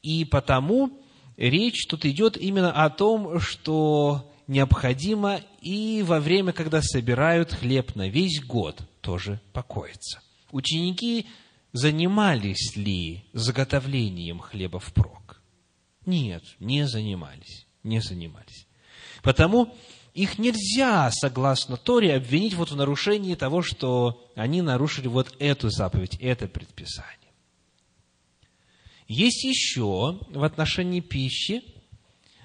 И 0.02 0.26
потому 0.26 0.92
речь 1.38 1.88
тут 1.88 2.04
идет 2.04 2.36
именно 2.36 2.74
о 2.74 2.90
том, 2.90 3.40
что 3.40 4.30
необходимо 4.48 5.40
и 5.62 6.04
во 6.06 6.20
время, 6.20 6.52
когда 6.52 6.82
собирают 6.82 7.54
хлеб 7.54 7.96
на 7.96 8.10
весь 8.10 8.44
год, 8.44 8.82
тоже 9.00 9.40
покоиться. 9.54 10.20
Ученики 10.52 11.26
занимались 11.72 12.76
ли 12.76 13.24
заготовлением 13.32 14.40
хлеба 14.40 14.80
впрок? 14.80 15.42
Нет, 16.06 16.44
не 16.60 16.86
занимались, 16.86 17.66
не 17.84 18.02
занимались. 18.02 18.68
Потому 19.22 19.76
их 20.14 20.38
нельзя, 20.38 21.10
согласно 21.12 21.78
Торе, 21.78 22.16
обвинить 22.16 22.54
вот 22.54 22.72
в 22.72 22.76
нарушении 22.76 23.36
того, 23.36 23.62
что 23.62 24.30
они 24.36 24.62
нарушили 24.62 25.08
вот 25.08 25.36
эту 25.40 25.70
заповедь, 25.70 26.18
это 26.20 26.48
предписание. 26.48 27.16
Есть 29.08 29.44
еще 29.44 30.20
в 30.30 30.44
отношении 30.44 31.00
пищи 31.00 31.64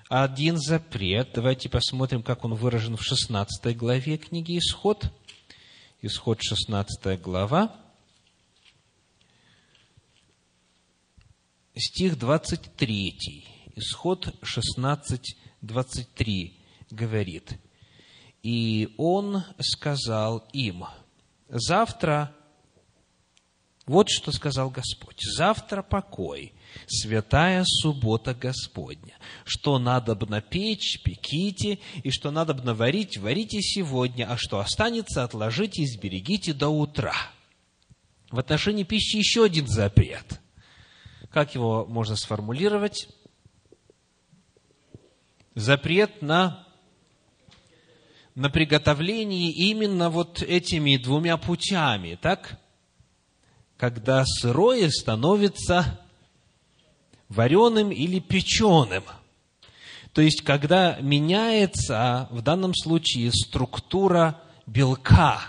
один 0.08 0.56
запрет. 0.58 1.30
Давайте 1.34 1.68
посмотрим, 1.68 2.22
как 2.22 2.44
он 2.44 2.54
выражен 2.54 2.96
в 2.96 3.02
16 3.02 3.76
главе 3.76 4.18
книги 4.18 4.58
«Исход». 4.58 5.12
Исход 6.00 6.42
16 6.42 7.20
глава. 7.20 7.74
Стих 11.74 12.18
23. 12.18 13.53
Исход 13.76 14.32
16, 14.42 15.36
23 15.62 16.60
говорит, 16.90 17.58
«И 18.42 18.94
он 18.98 19.42
сказал 19.58 20.46
им, 20.52 20.84
завтра, 21.48 22.32
вот 23.86 24.08
что 24.10 24.30
сказал 24.30 24.70
Господь, 24.70 25.20
завтра 25.22 25.82
покой, 25.82 26.52
святая 26.86 27.64
суббота 27.66 28.32
Господня, 28.32 29.16
что 29.44 29.80
надо 29.80 30.14
бы 30.14 30.26
напечь, 30.26 31.02
пеките, 31.02 31.80
и 32.04 32.10
что 32.10 32.30
надо 32.30 32.54
бы 32.54 32.62
наварить, 32.62 33.18
варите 33.18 33.60
сегодня, 33.60 34.30
а 34.30 34.36
что 34.36 34.60
останется, 34.60 35.24
отложите 35.24 35.82
и 35.82 35.86
сберегите 35.86 36.52
до 36.52 36.68
утра». 36.68 37.14
В 38.30 38.38
отношении 38.38 38.84
пищи 38.84 39.16
еще 39.16 39.44
один 39.44 39.66
запрет. 39.66 40.40
Как 41.30 41.54
его 41.54 41.86
можно 41.86 42.14
сформулировать? 42.14 43.08
Запрет 45.54 46.22
на 46.22 46.64
на 48.34 48.50
приготовлении 48.50 49.52
именно 49.52 50.10
вот 50.10 50.42
этими 50.42 50.96
двумя 50.96 51.36
путями, 51.36 52.18
так? 52.20 52.58
Когда 53.76 54.24
сырое 54.24 54.90
становится 54.90 56.00
вареным 57.28 57.90
или 57.90 58.18
печеным. 58.18 59.04
То 60.12 60.20
есть, 60.20 60.42
когда 60.42 60.98
меняется 61.00 62.28
в 62.30 62.42
данном 62.42 62.74
случае 62.74 63.32
структура 63.32 64.40
белка 64.66 65.40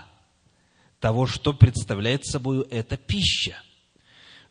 того, 1.00 1.26
что 1.26 1.52
представляет 1.52 2.24
собой 2.24 2.66
эта 2.70 2.96
пища. 2.96 3.62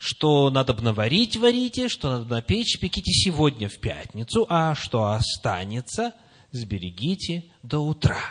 Что 0.06 0.52
надо 0.52 0.76
бы 0.76 0.84
наварить, 0.84 1.36
варите, 1.36 1.90
что 1.90 2.12
надо 2.12 2.36
напечь, 2.36 2.78
пеките 2.80 3.12
сегодня 3.12 3.68
в 3.68 3.80
пятницу, 3.80 4.46
а 4.48 4.76
что 4.76 5.06
останется– 5.06 6.14
сберегите 6.52 7.46
до 7.64 7.80
утра. 7.80 8.22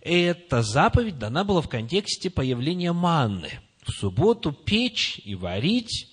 Эта 0.00 0.62
заповедь 0.62 1.18
дана 1.18 1.42
была 1.42 1.60
в 1.60 1.68
контексте 1.68 2.30
появления 2.30 2.92
манны. 2.92 3.50
В 3.82 3.90
субботу 3.90 4.52
печь 4.52 5.20
и 5.24 5.34
варить 5.34 6.08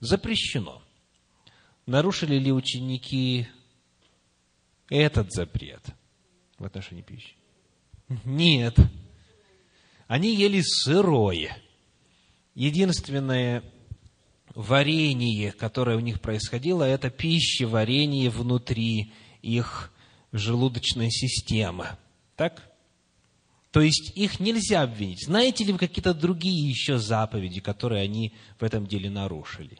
запрещено. 0.00 0.82
Нарушили 1.84 2.36
ли 2.36 2.50
ученики 2.52 3.48
этот 4.88 5.30
запрет 5.30 5.82
в 6.56 6.64
отношении 6.64 7.02
пищи? 7.02 7.34
Нет. 8.24 8.78
Они 10.06 10.34
ели 10.34 10.62
сырое. 10.64 11.54
Единственное 12.54 13.62
варенье, 14.54 15.52
которое 15.52 15.96
у 15.96 16.00
них 16.00 16.20
происходило, 16.20 16.84
это 16.84 17.10
пища, 17.10 17.66
варенье 17.66 18.30
внутри 18.30 19.12
их 19.42 19.92
желудочная 20.32 21.10
система. 21.10 21.98
Так? 22.36 22.70
То 23.70 23.80
есть 23.80 24.12
их 24.16 24.40
нельзя 24.40 24.82
обвинить. 24.82 25.24
Знаете 25.24 25.64
ли 25.64 25.72
вы 25.72 25.78
какие-то 25.78 26.12
другие 26.12 26.68
еще 26.68 26.98
заповеди, 26.98 27.60
которые 27.60 28.02
они 28.02 28.32
в 28.58 28.64
этом 28.64 28.86
деле 28.86 29.08
нарушили? 29.10 29.78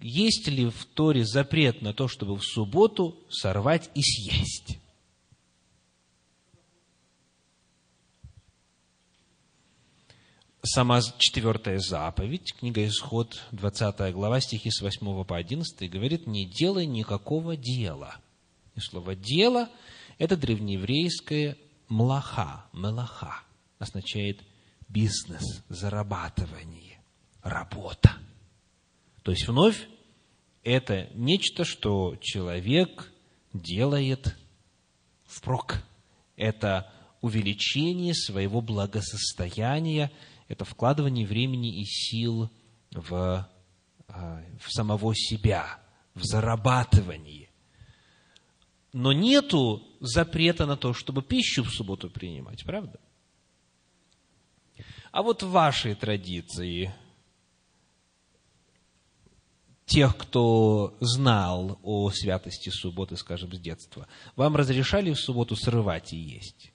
Есть 0.00 0.48
ли 0.48 0.66
в 0.66 0.84
Торе 0.86 1.24
запрет 1.24 1.80
на 1.80 1.92
то, 1.92 2.08
чтобы 2.08 2.36
в 2.36 2.42
субботу 2.42 3.22
сорвать 3.28 3.90
и 3.94 4.02
съесть? 4.02 4.78
Сама 10.64 11.00
четвертая 11.18 11.78
заповедь, 11.78 12.54
книга 12.54 12.86
Исход, 12.86 13.42
20 13.52 14.12
глава, 14.14 14.40
стихи 14.40 14.70
с 14.70 14.80
8 14.80 15.24
по 15.24 15.36
11, 15.36 15.90
говорит, 15.90 16.26
не 16.26 16.46
делай 16.46 16.86
никакого 16.86 17.56
дела– 17.56 18.16
и 18.74 18.80
слово 18.80 19.14
«дело»– 19.14 19.68
это 20.18 20.36
древнееврейское 20.36 21.56
«млаха», 21.88 22.64
«мелаха», 22.72 23.42
означает 23.78 24.40
бизнес, 24.88 25.62
зарабатывание, 25.68 27.00
работа. 27.42 28.12
То 29.22 29.32
есть, 29.32 29.46
вновь, 29.46 29.88
это 30.64 31.10
нечто, 31.14 31.64
что 31.64 32.16
человек 32.20 33.12
делает 33.52 34.36
впрок. 35.24 35.82
Это 36.36 36.90
увеличение 37.20 38.14
своего 38.14 38.60
благосостояния, 38.60 40.10
это 40.52 40.64
вкладывание 40.64 41.26
времени 41.26 41.80
и 41.80 41.84
сил 41.84 42.50
в, 42.92 43.48
а, 44.08 44.42
в 44.60 44.72
самого 44.72 45.14
себя, 45.14 45.80
в 46.14 46.24
зарабатывание 46.24 47.42
но 48.92 49.12
нету 49.12 49.82
запрета 50.00 50.66
на 50.66 50.76
то, 50.76 50.92
чтобы 50.92 51.22
пищу 51.22 51.64
в 51.64 51.70
субботу 51.70 52.10
принимать, 52.10 52.64
правда? 52.64 53.00
А 55.10 55.22
вот 55.22 55.42
в 55.42 55.50
вашей 55.50 55.94
традиции, 55.94 56.94
тех, 59.86 60.16
кто 60.16 60.96
знал 61.00 61.78
о 61.82 62.10
святости 62.10 62.70
субботы, 62.70 63.16
скажем, 63.16 63.52
с 63.52 63.58
детства, 63.58 64.08
вам 64.36 64.56
разрешали 64.56 65.12
в 65.12 65.18
субботу 65.18 65.56
срывать 65.56 66.12
и 66.12 66.18
есть? 66.18 66.72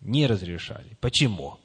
Не 0.00 0.26
разрешали. 0.26 0.96
Почему? 1.00 1.58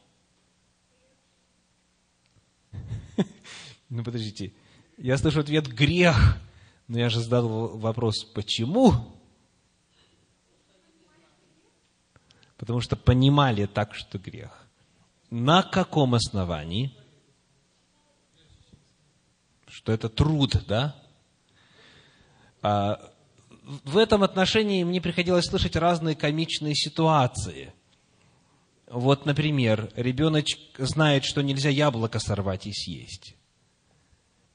Ну, 3.92 4.04
подождите. 4.04 4.52
Я 4.98 5.18
слышу 5.20 5.42
ответ 5.42 5.68
«грех», 5.68 6.40
но 6.88 6.98
я 6.98 7.10
же 7.10 7.20
задал 7.20 7.78
вопрос 7.78 8.24
«почему?» 8.24 8.94
потому 12.58 12.80
что 12.80 12.96
понимали 12.96 13.66
так, 13.66 13.96
что 13.96 14.20
грех. 14.20 14.68
На 15.32 15.64
каком 15.64 16.14
основании? 16.14 16.96
что 19.72 19.94
это 19.94 20.10
труд, 20.10 20.64
да? 20.68 20.96
А, 22.62 23.00
в 23.84 23.98
этом 23.98 24.22
отношении 24.22 24.84
мне 24.84 25.02
приходилось 25.02 25.46
слышать 25.46 25.76
разные 25.76 26.16
комичные 26.16 26.76
ситуации. 26.76 27.74
Вот, 28.88 29.26
например, 29.26 29.92
ребеночек 29.96 30.60
знает, 30.78 31.24
что 31.24 31.42
нельзя 31.42 31.70
яблоко 31.70 32.20
сорвать 32.20 32.68
и 32.68 32.74
съесть. 32.74 33.36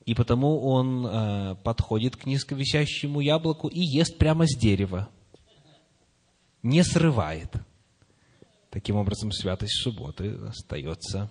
И 0.07 0.15
потому 0.15 0.65
он 0.69 1.05
э, 1.05 1.57
подходит 1.65 2.17
к 2.17 2.27
низковисящему 2.27 3.21
яблоку 3.21 3.67
и 3.67 3.81
ест 3.81 4.17
прямо 4.17 4.47
с 4.47 4.57
дерева. 4.57 5.09
Не 6.63 6.85
срывает. 6.85 7.53
Таким 8.71 8.97
образом, 8.97 9.33
святость 9.33 9.83
субботы 9.83 10.39
остается 10.47 11.29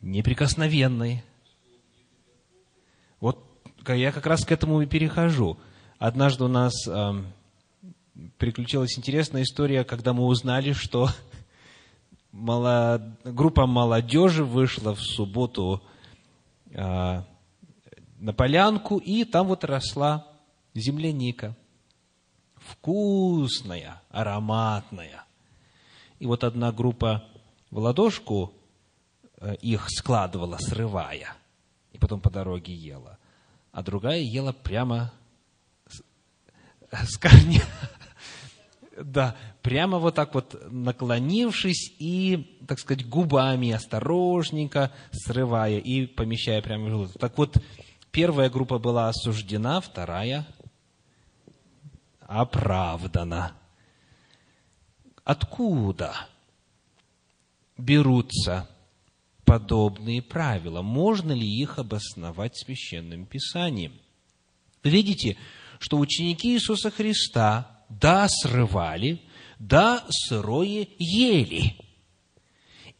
неприкосновенной. 0.00 1.22
Вот 3.20 3.38
я 3.86 4.10
как 4.10 4.26
раз 4.26 4.44
к 4.44 4.50
этому 4.50 4.82
и 4.82 4.86
перехожу. 4.86 5.56
Однажды 6.00 6.42
у 6.42 6.48
нас 6.48 6.72
э, 6.88 7.12
приключилась 8.38 8.98
интересная 8.98 9.42
история, 9.42 9.84
когда 9.84 10.12
мы 10.12 10.24
узнали, 10.24 10.72
что 10.72 11.10
молод... 12.32 13.02
группа 13.22 13.66
молодежи 13.66 14.44
вышла 14.44 14.96
в 14.96 15.00
субботу 15.00 15.80
на 16.72 18.32
полянку, 18.36 18.98
и 18.98 19.24
там 19.24 19.48
вот 19.48 19.64
росла 19.64 20.26
земляника. 20.74 21.56
Вкусная, 22.56 24.02
ароматная. 24.10 25.24
И 26.18 26.26
вот 26.26 26.44
одна 26.44 26.70
группа 26.70 27.24
в 27.70 27.78
ладошку 27.78 28.52
э, 29.38 29.54
их 29.56 29.86
складывала, 29.88 30.58
срывая, 30.58 31.34
и 31.92 31.98
потом 31.98 32.20
по 32.20 32.30
дороге 32.30 32.74
ела. 32.74 33.18
А 33.72 33.82
другая 33.82 34.20
ела 34.20 34.52
прямо 34.52 35.12
с 36.92 37.16
корня. 37.16 37.62
Да, 39.02 39.36
прямо 39.62 39.98
вот 39.98 40.14
так 40.14 40.34
вот 40.34 40.60
наклонившись 40.70 41.92
и, 41.98 42.58
так 42.66 42.78
сказать, 42.78 43.08
губами 43.08 43.70
осторожненько 43.70 44.92
срывая 45.10 45.78
и 45.78 46.06
помещая 46.06 46.60
прямо 46.60 46.86
в 46.86 46.88
желудок. 46.90 47.18
Так 47.18 47.38
вот, 47.38 47.56
первая 48.10 48.50
группа 48.50 48.78
была 48.78 49.08
осуждена, 49.08 49.80
вторая 49.80 50.46
оправдана. 52.20 53.52
Откуда 55.24 56.14
берутся 57.78 58.68
подобные 59.44 60.22
правила? 60.22 60.82
Можно 60.82 61.32
ли 61.32 61.46
их 61.46 61.78
обосновать 61.78 62.56
священным 62.56 63.26
писанием? 63.26 63.92
видите, 64.82 65.36
что 65.78 65.98
ученики 65.98 66.54
Иисуса 66.54 66.90
Христа, 66.90 67.79
да, 67.90 68.28
срывали, 68.28 69.20
да, 69.58 70.04
сырое 70.08 70.88
ели. 70.98 71.76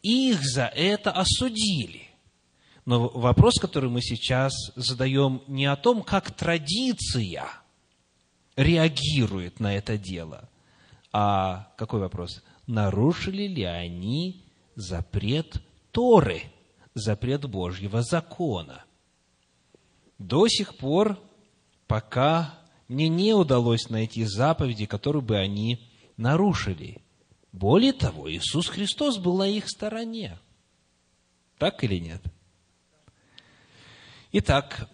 Их 0.03 0.42
за 0.42 0.66
это 0.66 1.11
осудили. 1.12 2.09
Но 2.85 3.09
вопрос, 3.09 3.59
который 3.61 3.88
мы 3.88 4.03
сейчас 4.03 4.53
задаем, 4.74 5.42
не 5.46 5.66
о 5.66 5.76
том, 5.76 6.03
как 6.03 6.31
традиция 6.33 7.46
реагирует 8.57 9.61
на 9.61 9.74
это 9.76 9.96
дело, 9.96 10.48
а 11.12 11.72
какой 11.76 12.00
вопрос? 12.00 12.42
Нарушили 12.66 13.46
ли 13.46 13.64
они 13.64 14.44
запрет 14.74 15.62
Торы, 15.92 16.42
запрет 16.94 17.44
Божьего 17.46 18.03
закона? 18.03 18.85
До 20.18 20.48
сих 20.48 20.76
пор, 20.76 21.18
пока 21.87 22.60
мне 22.90 23.09
не 23.09 23.35
удалось 23.35 23.88
найти 23.88 24.24
заповеди, 24.24 24.85
которые 24.85 25.22
бы 25.22 25.38
они 25.38 25.81
нарушили. 26.16 26.98
Более 27.53 27.92
того, 27.92 28.29
Иисус 28.29 28.66
Христос 28.66 29.18
был 29.18 29.38
на 29.38 29.46
их 29.46 29.68
стороне. 29.68 30.40
Так 31.59 31.85
или 31.85 32.00
нет? 32.00 32.20
Итак, 34.33 34.90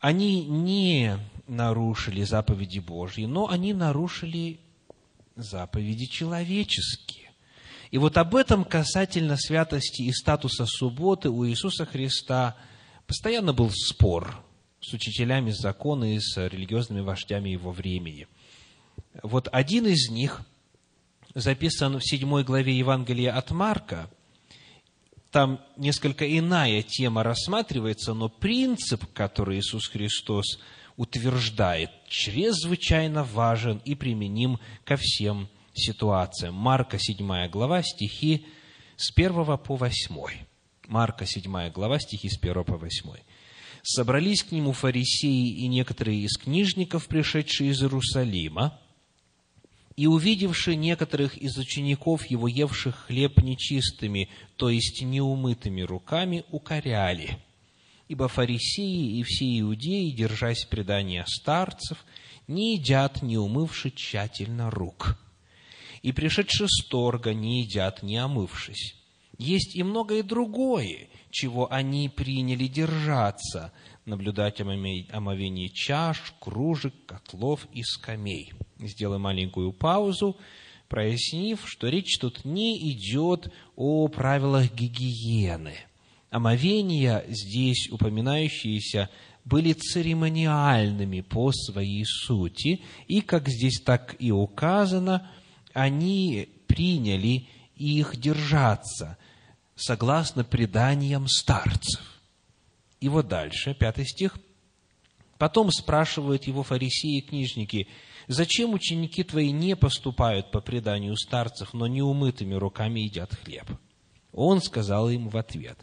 они 0.00 0.46
не 0.46 1.18
нарушили 1.46 2.22
заповеди 2.22 2.78
Божьи, 2.78 3.26
но 3.26 3.50
они 3.50 3.74
нарушили 3.74 4.58
заповеди 5.36 6.06
человеческие. 6.06 7.32
И 7.90 7.98
вот 7.98 8.16
об 8.16 8.34
этом 8.34 8.64
касательно 8.64 9.36
святости 9.36 10.00
и 10.00 10.12
статуса 10.12 10.64
субботы 10.64 11.28
у 11.28 11.46
Иисуса 11.46 11.84
Христа 11.84 12.56
постоянно 13.06 13.52
был 13.52 13.68
спор 13.70 14.42
с 14.80 14.92
учителями 14.92 15.50
закона 15.50 16.14
и 16.14 16.20
с 16.20 16.36
религиозными 16.48 17.00
вождями 17.00 17.50
его 17.50 17.70
времени. 17.70 18.26
Вот 19.22 19.48
один 19.52 19.86
из 19.86 20.10
них 20.10 20.42
записан 21.34 21.98
в 21.98 22.04
седьмой 22.04 22.44
главе 22.44 22.76
Евангелия 22.76 23.36
от 23.36 23.50
Марка. 23.50 24.10
Там 25.30 25.60
несколько 25.76 26.26
иная 26.26 26.82
тема 26.82 27.22
рассматривается, 27.22 28.14
но 28.14 28.28
принцип, 28.28 29.04
который 29.12 29.58
Иисус 29.58 29.88
Христос 29.88 30.58
утверждает, 30.96 31.90
чрезвычайно 32.08 33.22
важен 33.22 33.80
и 33.84 33.94
применим 33.94 34.58
ко 34.84 34.96
всем 34.96 35.48
ситуациям. 35.72 36.54
Марка 36.54 36.98
7 36.98 37.48
глава, 37.48 37.82
стихи 37.82 38.46
с 38.96 39.12
1 39.16 39.58
по 39.58 39.76
8. 39.76 40.16
Марка 40.88 41.26
7 41.26 41.70
глава, 41.70 41.98
стихи 42.00 42.28
с 42.28 42.36
1 42.36 42.64
по 42.64 42.76
8. 42.76 43.10
«Собрались 43.82 44.42
к 44.42 44.52
нему 44.52 44.72
фарисеи 44.72 45.48
и 45.48 45.66
некоторые 45.68 46.20
из 46.20 46.36
книжников, 46.36 47.06
пришедшие 47.06 47.70
из 47.70 47.82
Иерусалима, 47.82 48.78
и, 49.96 50.06
увидевши 50.06 50.76
некоторых 50.76 51.36
из 51.36 51.56
учеников 51.58 52.26
его, 52.26 52.48
евших 52.48 53.06
хлеб 53.06 53.42
нечистыми, 53.42 54.28
то 54.56 54.70
есть 54.70 55.02
неумытыми 55.02 55.82
руками, 55.82 56.44
укоряли– 56.50 57.38
ибо 58.10 58.26
фарисеи 58.26 59.20
и 59.20 59.22
все 59.22 59.60
иудеи, 59.60 60.10
держась 60.10 60.64
предания 60.64 61.24
старцев, 61.28 62.04
не 62.48 62.74
едят, 62.74 63.22
не 63.22 63.38
умывши 63.38 63.92
тщательно 63.92 64.68
рук. 64.68 65.16
И 66.02 66.10
пришедшие 66.10 66.66
с 66.68 66.84
торга 66.88 67.34
не 67.34 67.62
едят, 67.62 68.02
не 68.02 68.16
омывшись. 68.16 68.96
Есть 69.38 69.76
и 69.76 69.84
многое 69.84 70.24
другое, 70.24 71.08
чего 71.30 71.72
они 71.72 72.08
приняли 72.08 72.66
держаться, 72.66 73.72
наблюдать 74.04 74.60
омовение 74.60 75.68
чаш, 75.68 76.34
кружек, 76.40 76.94
котлов 77.06 77.66
и 77.72 77.82
скамей. 77.82 78.52
Сделаем 78.78 79.22
маленькую 79.22 79.72
паузу, 79.72 80.36
прояснив, 80.88 81.60
что 81.64 81.88
речь 81.88 82.18
тут 82.18 82.44
не 82.44 82.90
идет 82.92 83.52
о 83.76 84.08
правилах 84.08 84.72
гигиены– 84.72 85.74
омовения 86.30 87.24
здесь 87.28 87.90
упоминающиеся 87.90 89.10
были 89.44 89.72
церемониальными 89.72 91.22
по 91.22 91.50
своей 91.52 92.04
сути, 92.04 92.82
и, 93.08 93.20
как 93.20 93.48
здесь 93.48 93.80
так 93.80 94.16
и 94.18 94.30
указано, 94.30 95.30
они 95.72 96.48
приняли 96.66 97.48
их 97.74 98.16
держаться, 98.16 99.18
согласно 99.80 100.44
преданиям 100.44 101.26
старцев. 101.28 102.00
И 103.00 103.08
вот 103.08 103.28
дальше, 103.28 103.74
пятый 103.74 104.06
стих. 104.06 104.38
Потом 105.38 105.70
спрашивают 105.72 106.44
его 106.44 106.62
фарисеи 106.62 107.18
и 107.18 107.22
книжники, 107.22 107.88
«Зачем 108.28 108.74
ученики 108.74 109.24
твои 109.24 109.50
не 109.50 109.74
поступают 109.74 110.52
по 110.52 110.60
преданию 110.60 111.16
старцев, 111.16 111.72
но 111.72 111.86
неумытыми 111.86 112.54
руками 112.54 113.00
едят 113.00 113.34
хлеб?» 113.34 113.66
Он 114.32 114.60
сказал 114.60 115.08
им 115.10 115.28
в 115.28 115.36
ответ, 115.36 115.78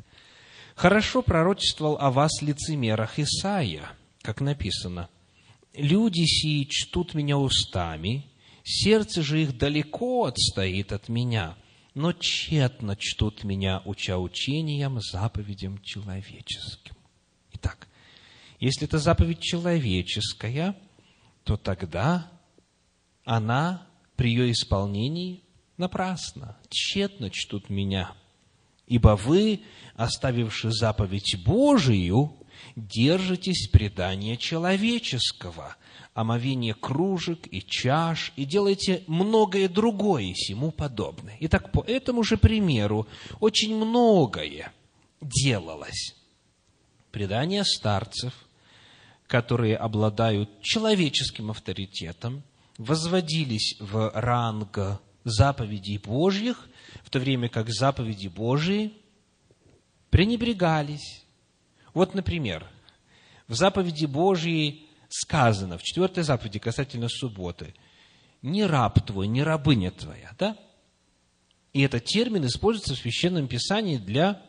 Хорошо 0.77 1.23
пророчествовал 1.23 1.97
о 1.99 2.11
вас 2.11 2.39
лицемерах 2.43 3.17
Исаия, 3.17 3.89
как 4.21 4.41
написано. 4.41 5.09
«Люди 5.73 6.23
сии 6.23 6.65
чтут 6.69 7.15
меня 7.15 7.39
устами, 7.39 8.27
сердце 8.63 9.23
же 9.23 9.41
их 9.41 9.57
далеко 9.57 10.25
отстоит 10.25 10.91
от 10.91 11.09
меня, 11.09 11.57
но 11.97 12.13
тщетно 12.13 12.95
чтут 12.95 13.43
меня, 13.43 13.81
уча 13.83 14.17
учением, 14.17 15.01
заповедям 15.01 15.81
человеческим». 15.81 16.95
Итак, 17.53 17.87
если 18.59 18.87
это 18.87 18.99
заповедь 18.99 19.41
человеческая, 19.41 20.75
то 21.43 21.57
тогда 21.57 22.31
она 23.25 23.87
при 24.15 24.29
ее 24.29 24.51
исполнении 24.51 25.43
напрасно, 25.77 26.57
тщетно 26.69 27.29
чтут 27.29 27.69
меня– 27.69 28.13
Ибо 28.87 29.17
вы, 29.17 29.61
оставивши 29.95 30.71
заповедь 30.71 31.35
Божию, 31.43 32.33
держитесь 32.75 33.67
предания 33.67 34.37
человеческого, 34.37 35.75
омовение 36.13 36.73
кружек 36.73 37.47
и 37.51 37.61
чаш, 37.61 38.33
и 38.35 38.45
делаете 38.45 39.03
многое 39.07 39.69
другое 39.69 40.33
сему 40.33 40.71
подобное. 40.71 41.37
Итак, 41.41 41.71
по 41.71 41.81
этому 41.81 42.23
же 42.23 42.37
примеру 42.37 43.07
очень 43.39 43.75
многое 43.75 44.71
делалось. 45.21 46.15
предания 47.11 47.63
старцев, 47.63 48.33
которые 49.27 49.75
обладают 49.75 50.61
человеческим 50.61 51.51
авторитетом, 51.51 52.43
возводились 52.77 53.75
в 53.79 54.11
ранг 54.13 54.99
заповедей 55.23 55.97
Божьих, 55.97 56.69
в 57.03 57.09
то 57.09 57.19
время 57.19 57.49
как 57.49 57.69
заповеди 57.69 58.27
Божьи 58.27 58.93
пренебрегались. 60.09 61.23
Вот, 61.97 62.13
например, 62.13 62.63
в 63.47 63.55
заповеди 63.55 64.05
Божьей 64.05 64.87
сказано, 65.09 65.79
в 65.79 65.81
четвертой 65.81 66.21
заповеди 66.21 66.59
касательно 66.59 67.09
субботы, 67.09 67.73
«Не 68.43 68.67
раб 68.67 69.03
твой, 69.03 69.25
не 69.25 69.41
рабыня 69.41 69.89
твоя». 69.89 70.29
Да? 70.37 70.55
И 71.73 71.81
этот 71.81 72.05
термин 72.05 72.45
используется 72.45 72.93
в 72.93 72.99
Священном 72.99 73.47
Писании 73.47 73.97
для 73.97 74.39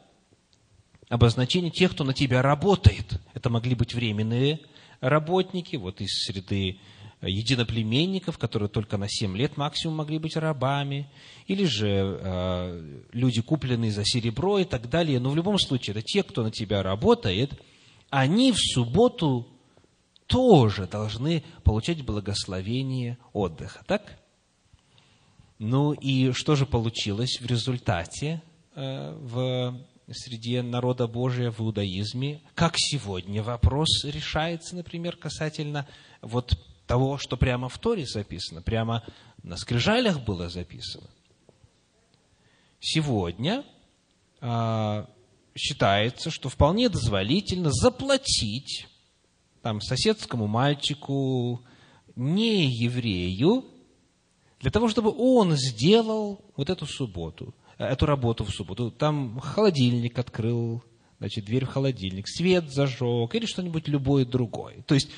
обозначения 1.09 1.71
тех, 1.71 1.93
кто 1.93 2.05
на 2.05 2.13
тебя 2.13 2.43
работает. 2.43 3.19
Это 3.33 3.49
могли 3.49 3.75
быть 3.75 3.95
временные 3.95 4.61
работники, 5.01 5.77
вот 5.77 6.03
из 6.03 6.27
среды 6.27 6.79
единоплеменников, 7.21 8.39
которые 8.39 8.69
только 8.69 8.97
на 8.97 9.09
7 9.09 9.37
лет 9.37 9.57
максимум 9.57 9.97
могли 9.97 10.19
быть 10.19 10.37
рабами, 10.37 11.11
или 11.47 11.65
же 11.65 11.89
э, 12.21 13.03
люди, 13.13 13.43
купленные 13.43 13.91
за 13.91 14.05
серебро 14.05 14.59
и 14.59 14.65
так 14.65 14.89
далее. 14.89 15.19
Но 15.19 15.31
в 15.31 15.37
любом 15.37 15.59
случае, 15.59 15.97
это 15.97 16.03
те, 16.03 16.23
кто 16.23 16.43
на 16.43 16.51
тебя 16.51 16.83
работает, 16.83 17.61
они 18.11 18.53
в 18.53 18.59
субботу 18.59 19.49
тоже 20.27 20.87
должны 20.87 21.43
получать 21.65 22.05
благословение 22.05 23.19
отдыха. 23.33 23.83
Так? 23.87 24.19
Ну 25.59 25.93
и 25.93 26.33
что 26.33 26.55
же 26.55 26.67
получилось 26.67 27.41
в 27.41 27.47
результате 27.47 28.43
э, 28.75 29.19
в 29.21 29.77
среди 30.11 30.61
народа 30.61 31.09
Божия 31.09 31.51
в 31.51 31.61
иудаизме? 31.61 32.43
Как 32.55 32.75
сегодня 32.77 33.43
вопрос 33.43 34.05
решается, 34.05 34.77
например, 34.77 35.17
касательно 35.17 35.87
вот 36.23 36.57
того, 36.89 37.19
что 37.19 37.37
прямо 37.37 37.69
в 37.69 37.79
Торе 37.79 38.05
записано, 38.07 38.63
прямо 38.63 39.05
на 39.45 39.57
скрижалях 39.57 40.25
было 40.25 40.49
записано. 40.49 41.07
Сегодня 42.81 43.65
э, 44.41 45.05
считается, 45.55 46.31
что 46.31 46.49
вполне 46.49 46.89
дозволительно 46.89 47.71
заплатить 47.71 48.89
там, 49.63 49.81
соседскому 49.81 50.47
мальчику, 50.47 51.61
не 52.17 52.67
еврею, 52.67 53.65
для 54.61 54.71
того, 54.71 54.89
чтобы 54.89 55.15
он 55.17 55.53
сделал 55.57 56.41
вот 56.57 56.71
эту 56.71 56.87
субботу, 56.87 57.55
эту 57.77 58.07
работу 58.07 58.45
в 58.45 58.51
субботу. 58.51 58.91
Там 58.91 59.39
холодильник 59.41 60.19
открыл, 60.19 60.83
значит, 61.19 61.45
дверь 61.45 61.65
в 61.65 61.69
холодильник, 61.69 62.27
свет 62.29 62.73
зажег 62.73 63.35
или 63.35 63.47
что-нибудь 63.47 63.89
любое 63.89 64.25
другое. 64.25 64.83
То 64.83 64.95
есть 64.95 65.11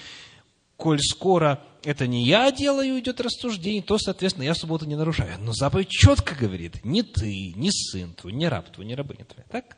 коль 0.81 1.01
скоро 1.01 1.62
это 1.85 2.07
не 2.07 2.25
я 2.25 2.51
делаю, 2.51 2.99
идет 2.99 3.21
рассуждение, 3.21 3.83
то, 3.83 3.99
соответственно, 3.99 4.45
я 4.45 4.55
субботу 4.55 4.87
не 4.87 4.97
нарушаю. 4.97 5.38
Но 5.40 5.53
заповедь 5.53 5.90
четко 5.90 6.35
говорит, 6.35 6.85
не 6.85 7.03
ты, 7.03 7.53
не 7.55 7.71
сын 7.71 8.14
твой, 8.14 8.33
не 8.33 8.49
раб 8.49 8.71
твой, 8.71 8.87
не 8.87 8.95
рабыня 8.95 9.25
твоя. 9.27 9.47
Так? 9.51 9.77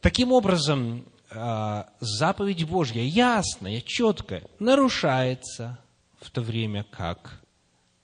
Таким 0.00 0.32
образом, 0.32 1.06
а, 1.30 1.90
заповедь 2.00 2.64
Божья 2.64 3.02
ясная, 3.02 3.80
четкая, 3.80 4.44
нарушается 4.58 5.78
в 6.20 6.30
то 6.30 6.42
время 6.42 6.84
как 6.84 7.42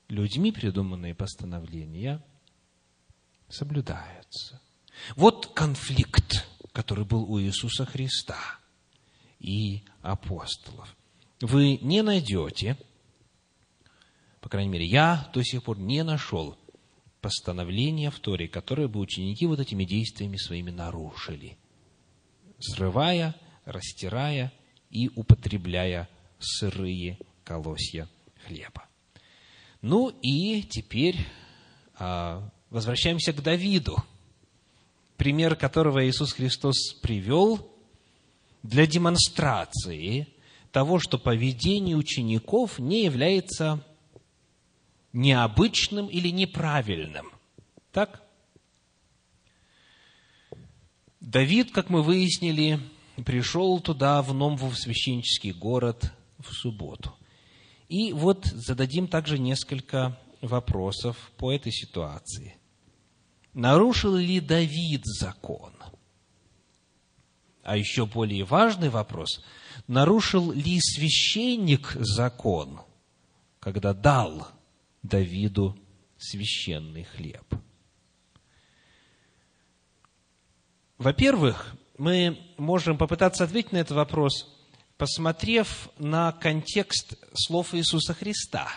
людьми 0.09 0.51
придуманные 0.51 1.15
постановления 1.15 2.23
соблюдаются. 3.49 4.61
Вот 5.15 5.47
конфликт, 5.55 6.47
который 6.73 7.05
был 7.05 7.31
у 7.31 7.39
Иисуса 7.41 7.85
Христа 7.85 8.39
и 9.39 9.83
апостолов 10.03 10.95
вы 11.41 11.79
не 11.79 12.03
найдете, 12.03 12.77
по 14.41 14.49
крайней 14.49 14.71
мере, 14.71 14.87
я 14.87 15.31
до 15.33 15.43
сих 15.43 15.65
пор 15.65 15.79
не 15.79 16.03
нашел 16.03 16.57
постановления 17.21 18.11
в 18.11 18.19
Торе, 18.19 18.49
которое 18.49 18.89
бы 18.89 19.01
ученики 19.01 19.47
вот 19.47 19.61
этими 19.61 19.85
действиями 19.85 20.37
своими 20.37 20.71
нарушили, 20.71 21.59
срывая, 22.59 23.35
растирая 23.65 24.53
и 24.91 25.11
употребляя 25.15 26.09
сырые 26.39 27.19
колосья 27.45 28.09
хлеба. 28.47 28.85
Ну 29.83 30.09
и 30.23 30.63
теперь 30.63 31.17
а, 31.95 32.51
возвращаемся 32.71 33.33
к 33.33 33.43
Давиду, 33.43 33.97
пример 35.17 35.57
которого 35.57 36.07
Иисус 36.09 36.33
Христос 36.33 36.95
привел 37.03 37.71
для 38.63 38.87
демонстрации 38.87 40.29
того, 40.73 40.99
что 40.99 41.19
поведение 41.19 41.97
учеников 41.97 42.79
не 42.79 43.05
является 43.05 43.85
необычным 45.13 46.07
или 46.07 46.29
неправильным. 46.29 47.33
Так? 47.93 48.23
Давид, 51.21 51.73
как 51.73 51.91
мы 51.91 52.03
выяснили, 52.03 52.79
пришел 53.25 53.81
туда, 53.81 54.23
в 54.23 54.33
Номву, 54.35 54.69
в 54.69 54.79
священнический 54.79 55.53
город, 55.53 56.13
в 56.39 56.53
субботу. 56.53 57.15
И 57.89 58.13
вот 58.13 58.45
зададим 58.45 59.09
также 59.09 59.39
несколько 59.39 60.19
вопросов 60.41 61.33
по 61.39 61.53
этой 61.53 61.73
ситуации. 61.73 62.57
Нарушил 63.55 64.15
ли 64.15 64.41
Давид 64.41 65.05
закон? 65.05 65.73
А 67.65 67.77
еще 67.77 68.07
более 68.07 68.45
важный 68.45 68.91
вопрос– 68.91 69.43
нарушил 69.87 70.53
ли 70.53 70.79
священник 70.81 71.93
закон, 72.01 72.81
когда 73.61 73.95
дал 73.95 74.49
Давиду 75.03 75.79
священный 76.19 77.05
хлеб? 77.05 77.45
Во-первых, 80.99 81.77
мы 81.97 82.39
можем 82.57 82.99
попытаться 82.99 83.45
ответить 83.45 83.73
на 83.73 83.79
этот 83.79 83.97
вопрос, 83.97 84.49
посмотрев 84.97 85.89
на 85.99 86.33
контекст 86.33 87.15
слов 87.35 87.75
Иисуса 87.75 88.15
Христа. 88.15 88.69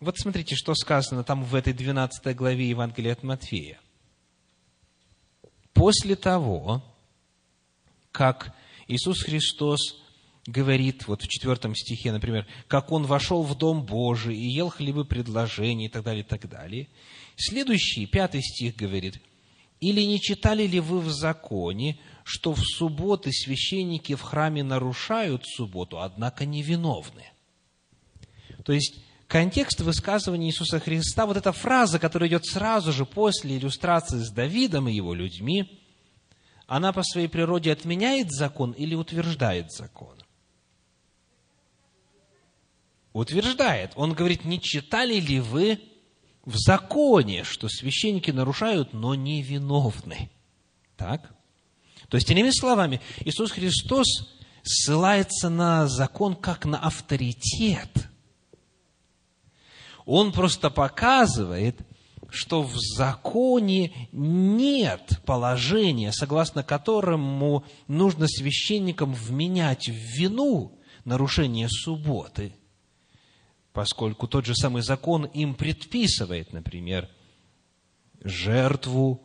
Вот 0.00 0.18
смотрите, 0.18 0.56
что 0.56 0.74
сказано 0.74 1.22
там 1.22 1.44
в 1.44 1.54
этой 1.54 1.72
12 1.72 2.34
главе 2.34 2.68
Евангелия 2.70 3.12
от 3.12 3.22
Матфея. 3.22 3.78
После 5.74 6.16
того, 6.16 6.82
как 8.10 8.54
Иисус 8.92 9.22
Христос 9.22 9.96
говорит, 10.46 11.06
вот 11.06 11.22
в 11.22 11.28
четвертом 11.28 11.74
стихе, 11.74 12.12
например, 12.12 12.46
как 12.68 12.92
Он 12.92 13.04
вошел 13.04 13.42
в 13.42 13.56
Дом 13.56 13.84
Божий 13.84 14.36
и 14.36 14.48
ел 14.48 14.68
хлебы 14.68 15.04
предложений 15.04 15.86
и 15.86 15.88
так 15.88 16.04
далее, 16.04 16.22
и 16.22 16.26
так 16.26 16.48
далее. 16.48 16.88
Следующий, 17.36 18.06
пятый 18.06 18.42
стих 18.42 18.76
говорит, 18.76 19.22
«Или 19.80 20.02
не 20.02 20.20
читали 20.20 20.66
ли 20.66 20.78
вы 20.80 21.00
в 21.00 21.10
законе, 21.10 21.98
что 22.24 22.52
в 22.52 22.60
субботы 22.60 23.32
священники 23.32 24.14
в 24.14 24.20
храме 24.20 24.62
нарушают 24.62 25.46
субботу, 25.46 26.00
однако 26.00 26.44
невиновны?» 26.44 27.24
То 28.64 28.72
есть, 28.72 29.00
контекст 29.26 29.80
высказывания 29.80 30.48
Иисуса 30.48 30.78
Христа, 30.80 31.26
вот 31.26 31.36
эта 31.36 31.52
фраза, 31.52 31.98
которая 31.98 32.28
идет 32.28 32.44
сразу 32.44 32.92
же 32.92 33.06
после 33.06 33.56
иллюстрации 33.56 34.18
с 34.18 34.30
Давидом 34.30 34.88
и 34.88 34.94
его 34.94 35.14
людьми– 35.14 35.78
она 36.66 36.92
по 36.92 37.02
своей 37.02 37.28
природе 37.28 37.72
отменяет 37.72 38.30
закон 38.30 38.72
или 38.72 38.94
утверждает 38.94 39.72
закон? 39.72 40.16
Утверждает. 43.12 43.92
Он 43.96 44.14
говорит, 44.14 44.44
не 44.44 44.60
читали 44.60 45.20
ли 45.20 45.40
вы 45.40 45.80
в 46.44 46.56
законе, 46.56 47.44
что 47.44 47.68
священники 47.68 48.30
нарушают, 48.30 48.92
но 48.92 49.14
не 49.14 49.42
виновны? 49.42 50.30
Так? 50.96 51.34
То 52.08 52.16
есть, 52.16 52.30
иными 52.30 52.50
словами, 52.50 53.00
Иисус 53.20 53.52
Христос 53.52 54.06
ссылается 54.62 55.48
на 55.48 55.86
закон 55.88 56.36
как 56.36 56.64
на 56.64 56.78
авторитет. 56.78 58.08
Он 60.04 60.32
просто 60.32 60.70
показывает, 60.70 61.80
что 62.32 62.62
в 62.62 62.74
законе 62.76 64.08
нет 64.10 65.20
положения, 65.26 66.12
согласно 66.12 66.62
которому 66.62 67.64
нужно 67.88 68.26
священникам 68.26 69.12
вменять 69.12 69.88
в 69.88 69.92
вину 69.92 70.78
нарушение 71.04 71.68
субботы, 71.68 72.54
поскольку 73.72 74.26
тот 74.26 74.46
же 74.46 74.54
самый 74.54 74.82
закон 74.82 75.26
им 75.26 75.54
предписывает, 75.54 76.52
например, 76.52 77.08
жертву 78.22 79.20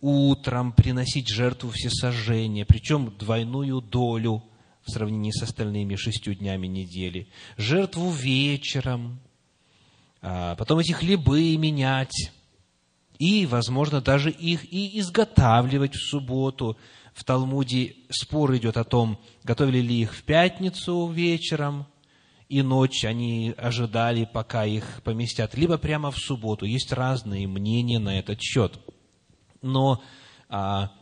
утром 0.00 0.72
приносить 0.72 1.28
жертву 1.28 1.70
всесожжения, 1.70 2.64
причем 2.64 3.14
двойную 3.18 3.80
долю 3.82 4.42
в 4.82 4.90
сравнении 4.90 5.30
с 5.30 5.42
остальными 5.42 5.96
шестью 5.96 6.34
днями 6.34 6.68
недели, 6.68 7.28
жертву 7.56 8.10
вечером, 8.10 9.20
а 10.22 10.54
потом 10.56 10.78
эти 10.78 10.92
хлебы 10.92 11.56
менять, 11.56 12.32
и, 13.18 13.46
возможно, 13.46 14.00
даже 14.00 14.30
их 14.30 14.72
и 14.72 14.98
изготавливать 15.00 15.94
в 15.94 16.08
субботу 16.10 16.76
в 17.14 17.24
Талмуде 17.24 17.96
спор 18.10 18.54
идет 18.56 18.76
о 18.76 18.84
том, 18.84 19.18
готовили 19.42 19.78
ли 19.78 20.02
их 20.02 20.14
в 20.14 20.22
пятницу 20.22 21.08
вечером 21.08 21.86
и 22.48 22.62
ночь 22.62 23.04
они 23.04 23.54
ожидали, 23.56 24.28
пока 24.30 24.64
их 24.64 25.02
поместят, 25.02 25.54
либо 25.54 25.78
прямо 25.78 26.10
в 26.10 26.18
субботу. 26.18 26.64
Есть 26.64 26.92
разные 26.92 27.48
мнения 27.48 27.98
на 27.98 28.18
этот 28.18 28.40
счет. 28.40 28.78
Но 29.62 30.02
а, 30.48 30.92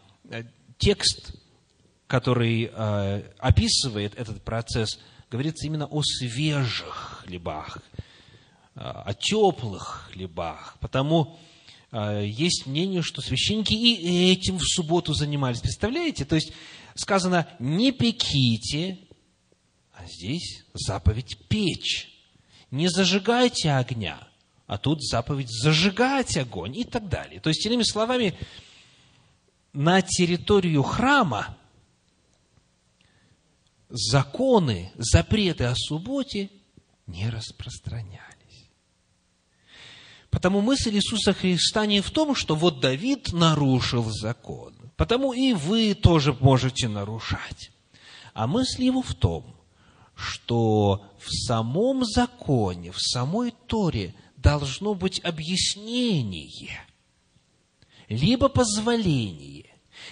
текст, 0.79 1.35
который 2.07 2.71
а, 2.73 3.23
описывает 3.39 4.15
этот 4.15 4.43
процесс, 4.43 5.01
говорится 5.31 5.67
именно 5.67 5.87
о 5.87 6.03
свежих 6.03 7.25
хлебах, 7.27 7.79
а, 8.75 9.03
о 9.03 9.13
теплых 9.13 10.11
хлебах. 10.13 10.77
Потому 10.81 11.37
есть 11.95 12.67
мнение, 12.67 13.03
что 13.03 13.21
священники 13.21 13.75
и 13.75 14.33
этим 14.33 14.59
в 14.59 14.65
субботу 14.65 15.15
занимались. 15.15 15.61
Представляете? 15.61 16.25
То 16.25 16.35
есть 16.35 16.53
сказано, 16.97 17.49
не 17.59 17.93
пеките 17.93 18.99
а 19.95 20.07
здесь 20.07 20.65
заповедь 20.75 21.39
печь. 21.49 22.11
Не 22.71 22.89
зажигайте 22.89 23.71
огня, 23.73 24.29
а 24.67 24.79
тут 24.79 25.03
заповедь 25.03 25.51
зажигать 25.51 26.37
огонь 26.37 26.77
и 26.77 26.85
так 26.85 27.09
далее. 27.09 27.41
То 27.41 27.49
есть, 27.49 27.65
иными 27.65 27.85
словами, 27.85 28.37
на 29.73 30.03
территорию 30.03 30.83
храма 30.83 31.57
законы, 33.89 34.93
запреты 34.97 35.65
о 35.65 35.75
субботе 35.77 36.51
не 37.07 37.31
распространялись. 37.31 38.34
Потому 40.35 40.61
мысль 40.61 40.97
Иисуса 40.97 41.33
Христа 41.33 41.87
не 41.87 42.01
в 42.01 42.11
том, 42.11 42.35
что 42.35 42.57
вот 42.57 42.81
Давид 42.81 43.33
нарушил 43.33 44.11
закон, 44.11 44.75
потому 44.97 45.33
и 45.33 45.53
вы 45.53 45.95
тоже 45.95 46.37
можете 46.41 46.89
нарушать. 46.89 47.71
А 48.33 48.49
мысль 48.49 48.83
его 48.83 49.01
в 49.01 49.15
том, 49.15 49.55
что 50.17 51.07
в 51.21 51.31
самом 51.31 52.05
законе, 52.05 52.91
в 52.91 53.01
самой 53.01 53.55
Торе 53.69 54.13
должно 54.37 54.95
быть 54.95 55.21
объяснение, 55.25 56.81
либо 58.09 58.49
позволение, 58.49 59.67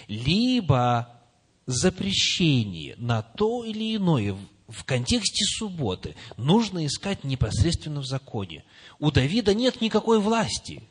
либо 0.07 1.21
запрещение 1.65 2.95
на 2.97 3.23
то 3.23 3.65
или 3.65 3.97
иное 3.97 4.37
в 4.73 4.83
контексте 4.83 5.45
субботы 5.45 6.15
нужно 6.37 6.85
искать 6.85 7.23
непосредственно 7.23 8.01
в 8.01 8.05
законе. 8.05 8.65
У 8.99 9.11
Давида 9.11 9.53
нет 9.53 9.81
никакой 9.81 10.19
власти 10.19 10.83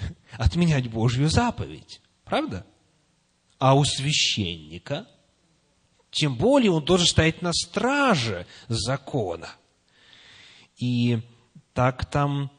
отменять 0.32 0.88
Божью 0.88 1.28
заповедь. 1.28 2.00
Правда? 2.24 2.66
А 3.58 3.74
у 3.74 3.84
священника– 3.84 5.06
тем 6.10 6.36
более 6.36 6.70
он 6.70 6.84
должен 6.84 7.06
стоять 7.06 7.42
на 7.42 7.52
страже 7.52 8.46
закона. 8.68 9.50
И 10.76 11.20
так 11.74 12.06
там 12.06 12.50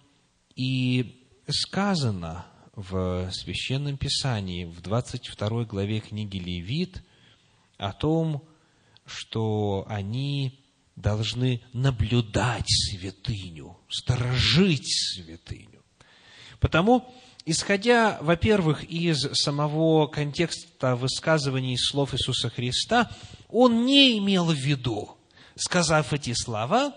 и 0.56 1.26
сказано 1.48 2.46
в 2.76 3.30
Священном 3.32 3.98
Писании, 3.98 4.66
в 4.66 4.82
22 4.82 5.66
главе 5.66 6.00
книги 6.00 6.38
Левит, 6.38 7.04
о 7.78 7.94
том, 7.94 8.44
что 9.10 9.86
они 9.88 10.64
должны 10.96 11.62
наблюдать 11.74 12.68
святыню, 12.68 13.78
сторожить 13.90 14.88
святыню. 14.88 15.84
Потому 16.60 17.14
исходя, 17.46 18.20
во-первых, 18.22 18.84
из 18.84 19.22
самого 19.34 20.08
контекста 20.08 20.96
высказываний 20.96 21.78
слов 21.78 22.14
Иисуса 22.14 22.50
Христа, 22.50 23.12
он 23.50 23.86
не 23.86 24.18
имел 24.20 24.46
в 24.46 24.54
виду, 24.54 25.18
сказав 25.56 26.14
эти 26.14 26.34
слова, 26.34 26.96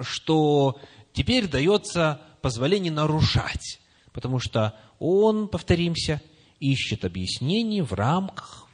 что 0.00 0.80
теперь 1.12 1.46
дается 1.46 2.20
позволение 2.40 2.90
нарушать, 2.90 3.80
потому 4.12 4.40
что 4.40 4.74
он, 4.98 5.48
повторимся, 5.48 6.20
ищет 6.58 7.04
объяснений 7.04 7.82
в 7.82 7.92
рамках 7.92 8.66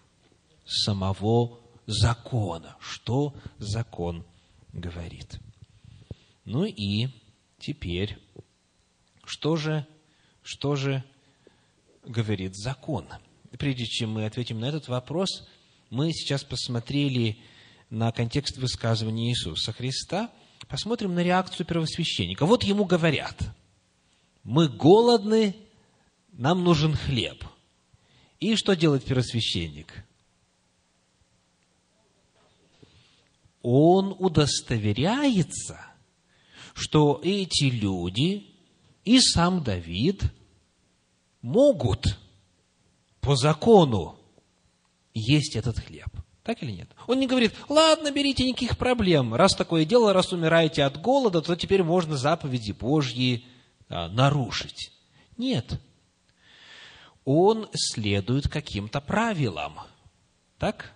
самого 0.65 1.59
закона, 1.89 2.77
что 2.79 3.35
закон 3.59 4.25
говорит. 4.73 5.41
Ну 6.45 6.65
и 6.65 7.09
теперь, 7.59 8.19
что 9.25 9.57
же 9.57 9.87
что 10.43 10.77
же 10.77 11.05
говорит 12.05 12.57
закон? 12.57 13.07
Прежде 13.59 13.85
чем 13.85 14.13
мы 14.13 14.25
ответим 14.25 14.61
на 14.61 14.67
этот 14.67 14.89
вопрос, 14.89 15.47
мы 15.91 16.13
сейчас 16.13 16.45
посмотрели 16.45 17.39
на 17.91 18.13
контекст 18.13 18.59
высказывания 18.59 19.31
Иисуса 19.31 19.73
Христа, 19.73 20.31
посмотрим 20.69 21.15
на 21.15 21.23
реакцию 21.23 21.67
первосвященника. 21.67 22.47
Вот 22.47 22.65
ему 22.65 22.85
говорят, 22.85 23.37
мы 24.43 24.69
голодны, 24.69 25.55
нам 26.33 26.65
нужен 26.65 26.95
хлеб. 26.95 27.45
И 28.41 28.57
что 28.57 28.77
делает 28.77 29.05
первосвященник? 29.05 30.05
Он 33.63 34.15
удостоверяется, 34.19 35.81
что 36.75 37.21
эти 37.23 37.65
люди 37.65 38.47
и 39.05 39.21
сам 39.21 39.63
Давид 39.63 40.23
могут 41.43 42.19
по 43.21 43.37
закону 43.37 44.19
есть 45.15 45.57
этот 45.57 45.79
хлеб. 45.79 46.09
Так 46.45 46.63
или 46.63 46.71
нет? 46.71 46.89
Он 47.07 47.19
не 47.21 47.27
говорит, 47.27 47.55
ладно, 47.69 48.11
берите, 48.11 48.45
никаких 48.45 48.79
проблем. 48.79 49.35
Раз 49.35 49.55
такое 49.55 49.85
дело, 49.85 50.13
раз 50.13 50.33
умираете 50.33 50.85
от 50.85 50.99
голода, 51.01 51.43
то 51.43 51.55
теперь 51.57 51.83
можно 51.83 52.17
заповеди 52.17 52.73
Божьи 52.73 53.45
а, 53.89 54.09
нарушить. 54.09 54.93
Нет. 55.37 55.79
Он 57.25 57.69
следует 57.75 58.49
каким-то 58.49 59.03
правилам. 59.03 59.81
Так? 60.59 60.95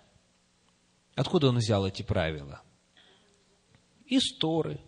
Откуда 1.15 1.49
он 1.49 1.57
взял 1.57 1.85
эти 1.85 2.01
правила? 2.01 2.61
Из 4.05 4.35
Торы. 4.37 4.79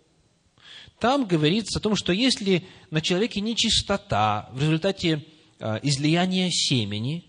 Там 1.00 1.26
говорится 1.26 1.80
о 1.80 1.82
том, 1.82 1.96
что 1.96 2.14
если 2.14 2.66
на 2.90 3.02
человеке 3.02 3.42
нечистота 3.42 4.50
в 4.54 4.62
результате 4.62 5.26
Э, 5.58 5.80
излияния 5.84 6.50
семени, 6.52 7.26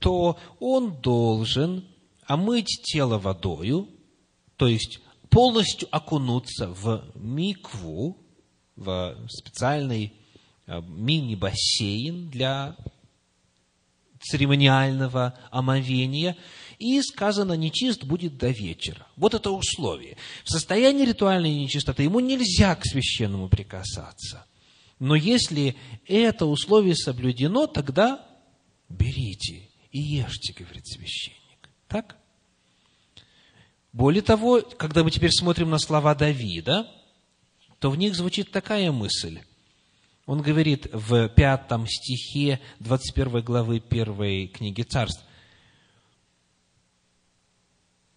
то 0.00 0.36
он 0.58 1.00
должен 1.00 1.84
омыть 2.26 2.82
тело 2.82 3.18
водою, 3.18 3.88
то 4.56 4.66
есть 4.66 4.98
полностью 5.30 5.86
окунуться 5.92 6.68
в 6.68 7.04
микву, 7.14 8.16
в 8.74 9.16
специальный 9.28 10.12
э, 10.66 10.80
мини-бассейн 10.80 12.30
для 12.30 12.76
церемониального 14.20 15.38
омовения, 15.52 16.36
и 16.78 17.00
сказано, 17.02 17.54
нечист 17.54 18.04
будет 18.04 18.38
до 18.38 18.48
вечера. 18.48 19.06
Вот 19.16 19.34
это 19.34 19.50
условие. 19.50 20.16
В 20.44 20.50
состоянии 20.50 21.04
ритуальной 21.04 21.54
нечистоты 21.54 22.04
ему 22.04 22.20
нельзя 22.20 22.74
к 22.76 22.84
священному 22.84 23.48
прикасаться. 23.48 24.44
Но 24.98 25.14
если 25.14 25.76
это 26.06 26.46
условие 26.46 26.96
соблюдено, 26.96 27.66
тогда 27.66 28.24
берите 28.88 29.68
и 29.92 30.00
ешьте, 30.00 30.52
говорит 30.52 30.86
священник. 30.86 31.68
Так? 31.88 32.16
Более 33.92 34.22
того, 34.22 34.60
когда 34.60 35.02
мы 35.02 35.10
теперь 35.10 35.32
смотрим 35.32 35.70
на 35.70 35.78
слова 35.78 36.14
Давида, 36.14 36.88
то 37.78 37.90
в 37.90 37.96
них 37.96 38.14
звучит 38.14 38.50
такая 38.50 38.92
мысль. 38.92 39.40
Он 40.26 40.42
говорит 40.42 40.88
в 40.92 41.28
пятом 41.30 41.86
стихе 41.86 42.60
21 42.80 43.42
главы 43.42 43.80
первой 43.80 44.48
книги 44.48 44.82
царств. 44.82 45.24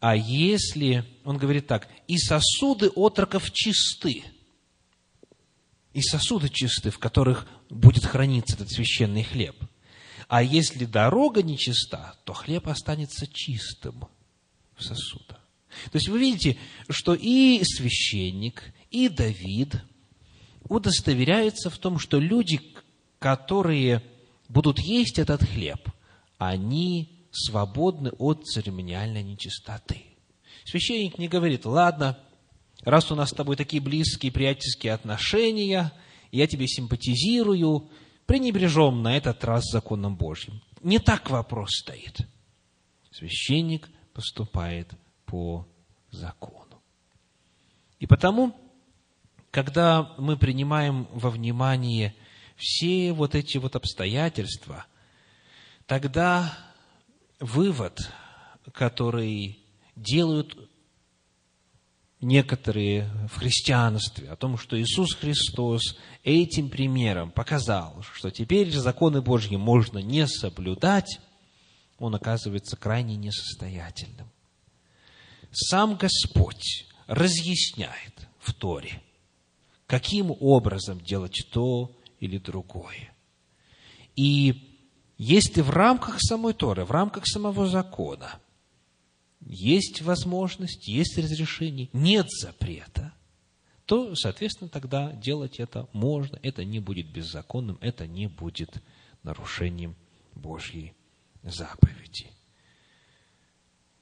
А 0.02 0.16
если, 0.16 1.06
он 1.24 1.38
говорит 1.38 1.68
так, 1.68 1.88
и 2.08 2.18
сосуды 2.18 2.90
отроков 2.96 3.52
чисты, 3.52 4.24
и 5.94 6.02
сосуды 6.02 6.50
чисты, 6.50 6.90
в 6.90 6.98
которых 6.98 7.48
будет 7.70 8.06
храниться 8.06 8.56
этот 8.56 8.72
священный 8.72 9.24
хлеб. 9.24 9.56
А 10.28 10.42
если 10.42 10.86
дорога 10.86 11.44
нечиста, 11.44 12.16
то 12.24 12.34
хлеб 12.34 12.68
останется 12.68 13.28
чистым 13.28 14.06
в 14.76 14.84
сосудах. 14.84 15.40
То 15.92 15.98
есть 15.98 16.10
вы 16.10 16.18
видите, 16.18 16.58
что 16.90 17.14
и 17.14 17.62
священник, 17.64 18.74
и 18.90 19.08
Давид 19.08 19.76
удостоверяются 20.64 21.70
в 21.70 21.78
том, 21.78 22.00
что 22.00 22.20
люди, 22.20 22.60
которые 23.20 24.02
будут 24.50 24.80
есть 24.80 25.20
этот 25.20 25.44
хлеб, 25.44 25.88
они 26.40 27.21
свободны 27.32 28.12
от 28.18 28.46
церемониальной 28.46 29.24
нечистоты. 29.24 30.04
Священник 30.66 31.18
не 31.18 31.28
говорит, 31.28 31.66
ладно, 31.66 32.20
раз 32.84 33.12
у 33.12 33.16
нас 33.16 33.30
с 33.30 33.34
тобой 33.34 33.56
такие 33.56 33.82
близкие 33.82 34.32
приятельские 34.32 34.94
отношения, 34.94 35.92
я 36.32 36.48
тебе 36.48 36.68
симпатизирую, 36.68 37.90
пренебрежем 38.26 39.02
на 39.02 39.18
этот 39.18 39.44
раз 39.44 39.66
законом 39.72 40.16
Божьим. 40.16 40.62
Не 40.82 41.00
так 41.00 41.30
вопрос 41.30 41.72
стоит. 41.82 42.22
Священник 43.12 43.90
поступает 44.14 44.92
по 45.26 45.68
закону. 46.12 46.82
И 48.00 48.08
потому, 48.08 48.56
когда 49.52 50.14
мы 50.18 50.38
принимаем 50.38 51.08
во 51.12 51.30
внимание 51.30 52.16
все 52.56 53.12
вот 53.12 53.36
эти 53.36 53.58
вот 53.58 53.76
обстоятельства, 53.76 54.86
тогда 55.86 56.58
вывод, 57.42 58.00
который 58.72 59.60
делают 59.96 60.58
некоторые 62.22 63.10
в 63.28 63.40
христианстве 63.40 64.30
о 64.30 64.36
том, 64.36 64.58
что 64.58 64.80
Иисус 64.80 65.16
Христос 65.16 65.98
этим 66.24 66.70
примером 66.70 67.32
показал, 67.32 68.04
что 68.14 68.30
теперь 68.30 68.72
законы 68.72 69.22
Божьи 69.22 69.56
можно 69.56 69.98
не 69.98 70.28
соблюдать, 70.28 71.20
он 71.98 72.16
оказывается 72.16 72.78
крайне 72.78 73.16
несостоятельным. 73.16 74.30
Сам 75.52 75.96
Господь 75.96 76.86
разъясняет 77.08 78.28
в 78.40 78.54
Торе, 78.54 79.02
каким 79.88 80.32
образом 80.40 81.02
делать 81.02 81.48
то 81.52 81.92
или 82.20 82.38
другое. 82.38 83.14
И 84.16 84.71
если 85.24 85.62
в 85.62 85.70
рамках 85.70 86.18
самой 86.20 86.54
Торы, 86.54 86.86
в 86.86 86.92
рамках 86.92 87.26
самого 87.28 87.68
закона– 87.68 88.40
есть 89.42 90.02
возможность, 90.02 90.88
есть 90.88 91.18
разрешение, 91.18 91.90
нет 91.94 92.30
запрета, 92.30 93.14
то, 93.86 94.16
соответственно, 94.16 94.70
тогда 94.70 95.12
делать 95.14 95.60
это 95.60 95.90
можно, 95.94 96.40
это 96.44 96.64
не 96.64 96.80
будет 96.80 97.12
беззаконным, 97.12 97.78
это 97.82 98.08
не 98.08 98.28
будет 98.28 98.82
нарушением 99.24 99.96
Божьей 100.34 100.94
заповеди. 101.44 102.30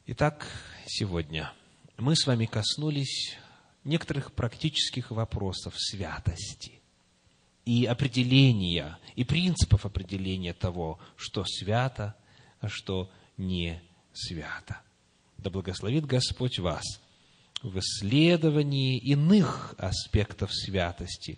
Итак, 0.07 0.45
сегодня 0.85 1.53
мы 1.97 2.15
с 2.15 2.27
вами 2.27 2.45
коснулись 2.45 3.37
некоторых 3.83 4.33
практических 4.33 5.11
вопросов 5.11 5.73
святости 5.77 6.78
и 7.69 7.85
определения, 7.85 8.97
и 9.15 9.23
принципов 9.23 9.85
определения 9.85 10.53
того, 10.53 10.97
что 11.15 11.45
свято, 11.45 12.15
а 12.61 12.67
что 12.67 13.11
не 13.37 13.79
свято. 14.11 14.81
Да 15.37 15.51
благословит 15.51 16.07
Господь 16.07 16.57
вас 16.57 16.83
в 17.61 17.77
исследовании 17.77 18.97
иных 18.97 19.75
аспектов 19.77 20.51
святости, 20.51 21.37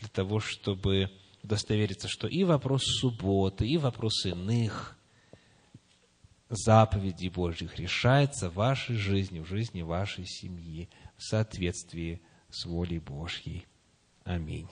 для 0.00 0.08
того, 0.08 0.40
чтобы 0.40 1.08
удостовериться, 1.44 2.08
что 2.08 2.26
и 2.26 2.42
вопрос 2.42 2.82
субботы, 2.84 3.64
и 3.64 3.76
вопрос 3.76 4.26
иных 4.26 4.98
заповедей 6.48 7.28
Божьих 7.28 7.78
решается 7.78 8.50
в 8.50 8.54
вашей 8.54 8.96
жизни, 8.96 9.38
в 9.38 9.46
жизни 9.46 9.82
вашей 9.82 10.26
семьи 10.26 10.88
в 11.16 11.22
соответствии 11.22 12.20
с 12.50 12.64
волей 12.64 12.98
Божьей. 12.98 13.66
Аминь. 14.24 14.68